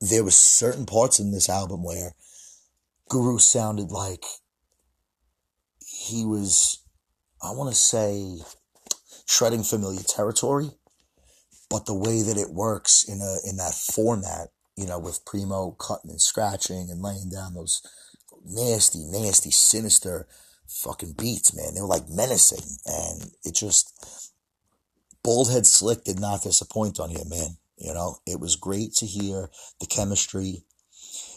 there 0.00 0.24
was 0.24 0.36
certain 0.36 0.84
parts 0.84 1.18
in 1.18 1.32
this 1.32 1.48
album 1.48 1.82
where 1.82 2.12
Guru 3.08 3.38
sounded 3.38 3.90
like 3.90 4.24
he 5.86 6.24
was, 6.24 6.82
I 7.42 7.52
want 7.52 7.70
to 7.70 7.76
say, 7.76 8.38
treading 9.26 9.62
familiar 9.62 10.02
territory, 10.02 10.70
but 11.70 11.86
the 11.86 11.94
way 11.94 12.22
that 12.22 12.36
it 12.36 12.50
works 12.50 13.04
in 13.08 13.20
a 13.20 13.48
in 13.48 13.56
that 13.56 13.74
format, 13.74 14.48
you 14.76 14.86
know, 14.86 14.98
with 14.98 15.24
Primo 15.24 15.72
cutting 15.72 16.10
and 16.10 16.20
scratching 16.20 16.88
and 16.90 17.00
laying 17.00 17.30
down 17.30 17.54
those 17.54 17.80
nasty, 18.44 19.04
nasty, 19.04 19.50
sinister 19.50 20.26
fucking 20.68 21.14
beats, 21.18 21.54
man. 21.54 21.74
They 21.74 21.80
were 21.80 21.86
like 21.86 22.08
menacing. 22.08 22.78
And 22.86 23.30
it 23.44 23.54
just, 23.54 24.32
Baldhead 25.24 25.66
Slick 25.66 26.04
did 26.04 26.20
not 26.20 26.42
disappoint 26.42 27.00
on 27.00 27.10
here, 27.10 27.24
man. 27.28 27.56
You 27.78 27.92
know, 27.92 28.18
it 28.26 28.40
was 28.40 28.56
great 28.56 28.94
to 28.94 29.06
hear 29.06 29.50
the 29.80 29.86
chemistry. 29.86 30.64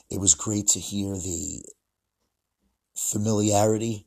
It 0.10 0.20
was 0.20 0.36
great 0.36 0.68
to 0.70 0.80
hear 0.80 1.14
the 1.14 1.64
familiarity, 2.96 4.06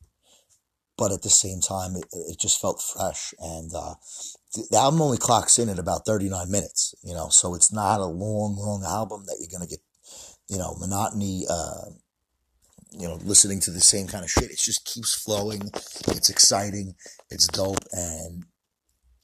but 0.97 1.11
at 1.11 1.21
the 1.21 1.29
same 1.29 1.61
time, 1.61 1.95
it, 1.95 2.05
it 2.11 2.39
just 2.39 2.59
felt 2.59 2.81
fresh. 2.81 3.33
And 3.39 3.71
uh, 3.75 3.95
the 4.69 4.77
album 4.77 5.01
only 5.01 5.17
clocks 5.17 5.59
in 5.59 5.69
at 5.69 5.79
about 5.79 6.05
39 6.05 6.49
minutes, 6.49 6.95
you 7.03 7.13
know, 7.13 7.29
so 7.29 7.55
it's 7.55 7.71
not 7.71 7.99
a 7.99 8.05
long, 8.05 8.55
long 8.55 8.83
album 8.85 9.25
that 9.25 9.37
you're 9.39 9.57
going 9.57 9.67
to 9.67 9.69
get, 9.69 9.83
you 10.49 10.57
know, 10.57 10.75
monotony, 10.79 11.45
uh, 11.49 11.91
you 12.97 13.07
know, 13.07 13.15
listening 13.23 13.59
to 13.61 13.71
the 13.71 13.81
same 13.81 14.07
kind 14.07 14.23
of 14.23 14.29
shit. 14.29 14.51
It 14.51 14.59
just 14.59 14.85
keeps 14.85 15.13
flowing. 15.13 15.61
It's 16.07 16.29
exciting. 16.29 16.95
It's 17.29 17.47
dope. 17.47 17.83
And, 17.91 18.45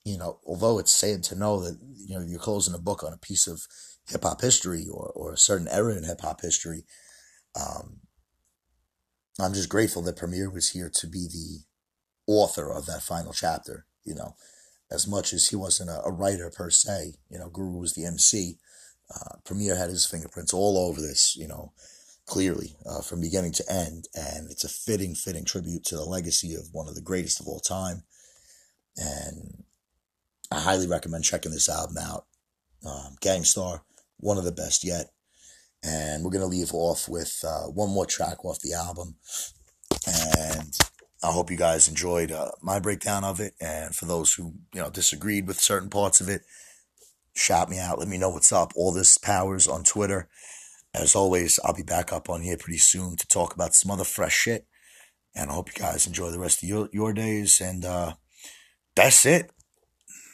you 0.04 0.18
know, 0.18 0.40
although 0.46 0.80
it's 0.80 0.94
sad 0.94 1.24
to 1.26 1.36
know 1.36 1.60
that, 1.62 1.78
you 1.96 2.16
know, 2.16 2.26
you're 2.26 2.40
closing 2.40 2.74
a 2.74 2.80
book 2.80 3.04
on 3.04 3.14
a 3.14 3.18
piece 3.18 3.48
of 3.48 3.62
hip 4.08 4.24
hop 4.24 4.42
history 4.42 4.88
or, 4.92 5.12
or 5.16 5.34
a 5.34 5.38
certain 5.38 5.68
era 5.68 5.96
in 5.96 6.04
hip 6.04 6.22
hop 6.22 6.42
history, 6.42 6.86
um, 7.56 8.02
I'm 9.40 9.54
just 9.54 9.70
grateful 9.70 10.02
that 10.04 10.18
Premier 10.18 10.50
was 10.50 10.72
here 10.72 10.92
to 10.96 11.08
be 11.08 11.28
the 11.28 11.60
author 12.28 12.72
of 12.72 12.86
that 12.88 13.04
final 13.04 13.34
chapter, 13.34 13.86
you 14.04 14.16
know, 14.16 14.36
as 14.92 15.08
much 15.08 15.32
as 15.34 15.48
he 15.48 15.56
wasn't 15.56 15.90
a, 15.90 16.02
a 16.04 16.12
writer 16.12 16.52
per 16.54 16.70
se, 16.70 17.14
you 17.30 17.38
know, 17.38 17.50
Guru 17.50 17.80
was 17.80 17.94
the 17.94 18.06
MC. 18.06 18.58
Uh, 19.14 19.38
Premier 19.46 19.76
had 19.76 19.90
his 19.90 20.06
fingerprints 20.06 20.54
all 20.54 20.78
over 20.78 21.00
this, 21.00 21.36
you 21.36 21.48
know, 21.48 21.74
clearly 22.30 22.76
uh, 22.86 23.02
from 23.02 23.20
beginning 23.20 23.52
to 23.54 23.72
end. 23.72 24.06
And 24.14 24.50
it's 24.52 24.64
a 24.64 24.70
fitting, 24.70 25.16
fitting 25.16 25.46
tribute 25.46 25.84
to 25.86 25.96
the 25.96 26.06
legacy 26.06 26.54
of 26.54 26.70
one 26.72 26.88
of 26.88 26.96
the 26.96 27.02
greatest 27.02 27.40
of 27.40 27.48
all 27.48 27.60
time. 27.60 28.04
And 28.96 29.64
I 30.52 30.60
highly 30.60 30.88
recommend 30.88 31.24
checking 31.24 31.52
this 31.52 31.68
album 31.68 31.98
out. 31.98 32.26
Um, 32.86 33.16
Gang 33.20 33.44
Starr, 33.44 33.84
one 34.18 34.38
of 34.38 34.44
the 34.44 34.52
best 34.52 34.86
yet. 34.86 35.08
And 35.84 36.24
we're 36.24 36.32
going 36.32 36.42
to 36.42 36.48
leave 36.48 36.74
off 36.74 37.10
with 37.10 37.44
uh, 37.46 37.68
one 37.68 37.90
more 37.90 38.06
track 38.06 38.46
off 38.46 38.60
the 38.60 38.74
album. 38.74 39.16
And 40.06 40.78
I 41.24 41.32
hope 41.32 41.50
you 41.50 41.58
guys 41.58 41.88
enjoyed 41.88 42.32
uh, 42.32 42.52
my 42.62 42.80
breakdown 42.80 43.24
of 43.24 43.40
it. 43.40 43.54
And 43.60 43.96
for 43.96 44.06
those 44.06 44.34
who, 44.34 44.54
you 44.74 44.82
know, 44.82 44.90
disagreed 44.90 45.48
with 45.48 45.60
certain 45.60 45.90
parts 45.90 46.22
of 46.22 46.30
it, 46.30 46.44
shout 47.36 47.70
me 47.70 47.80
out. 47.80 47.98
Let 47.98 48.08
me 48.08 48.18
know 48.18 48.30
what's 48.30 48.52
up. 48.52 48.72
All 48.76 48.92
this 48.92 49.18
powers 49.18 49.68
on 49.68 49.84
Twitter. 49.84 50.30
As 50.94 51.16
always, 51.16 51.60
I'll 51.64 51.76
be 51.76 51.84
back 51.84 52.12
up 52.12 52.30
on 52.30 52.42
here 52.42 52.58
pretty 52.58 52.80
soon 52.80 53.16
to 53.18 53.28
talk 53.28 53.54
about 53.54 53.76
some 53.76 53.92
other 53.92 54.04
fresh 54.04 54.36
shit. 54.36 54.66
And 55.36 55.50
I 55.50 55.54
hope 55.54 55.70
you 55.70 55.80
guys 55.80 56.08
enjoy 56.08 56.32
the 56.32 56.40
rest 56.40 56.64
of 56.64 56.70
your, 56.70 56.90
your 56.92 57.14
days. 57.14 57.62
And 57.62 57.86
uh, 57.86 58.14
that's 58.96 59.26
it. 59.26 59.52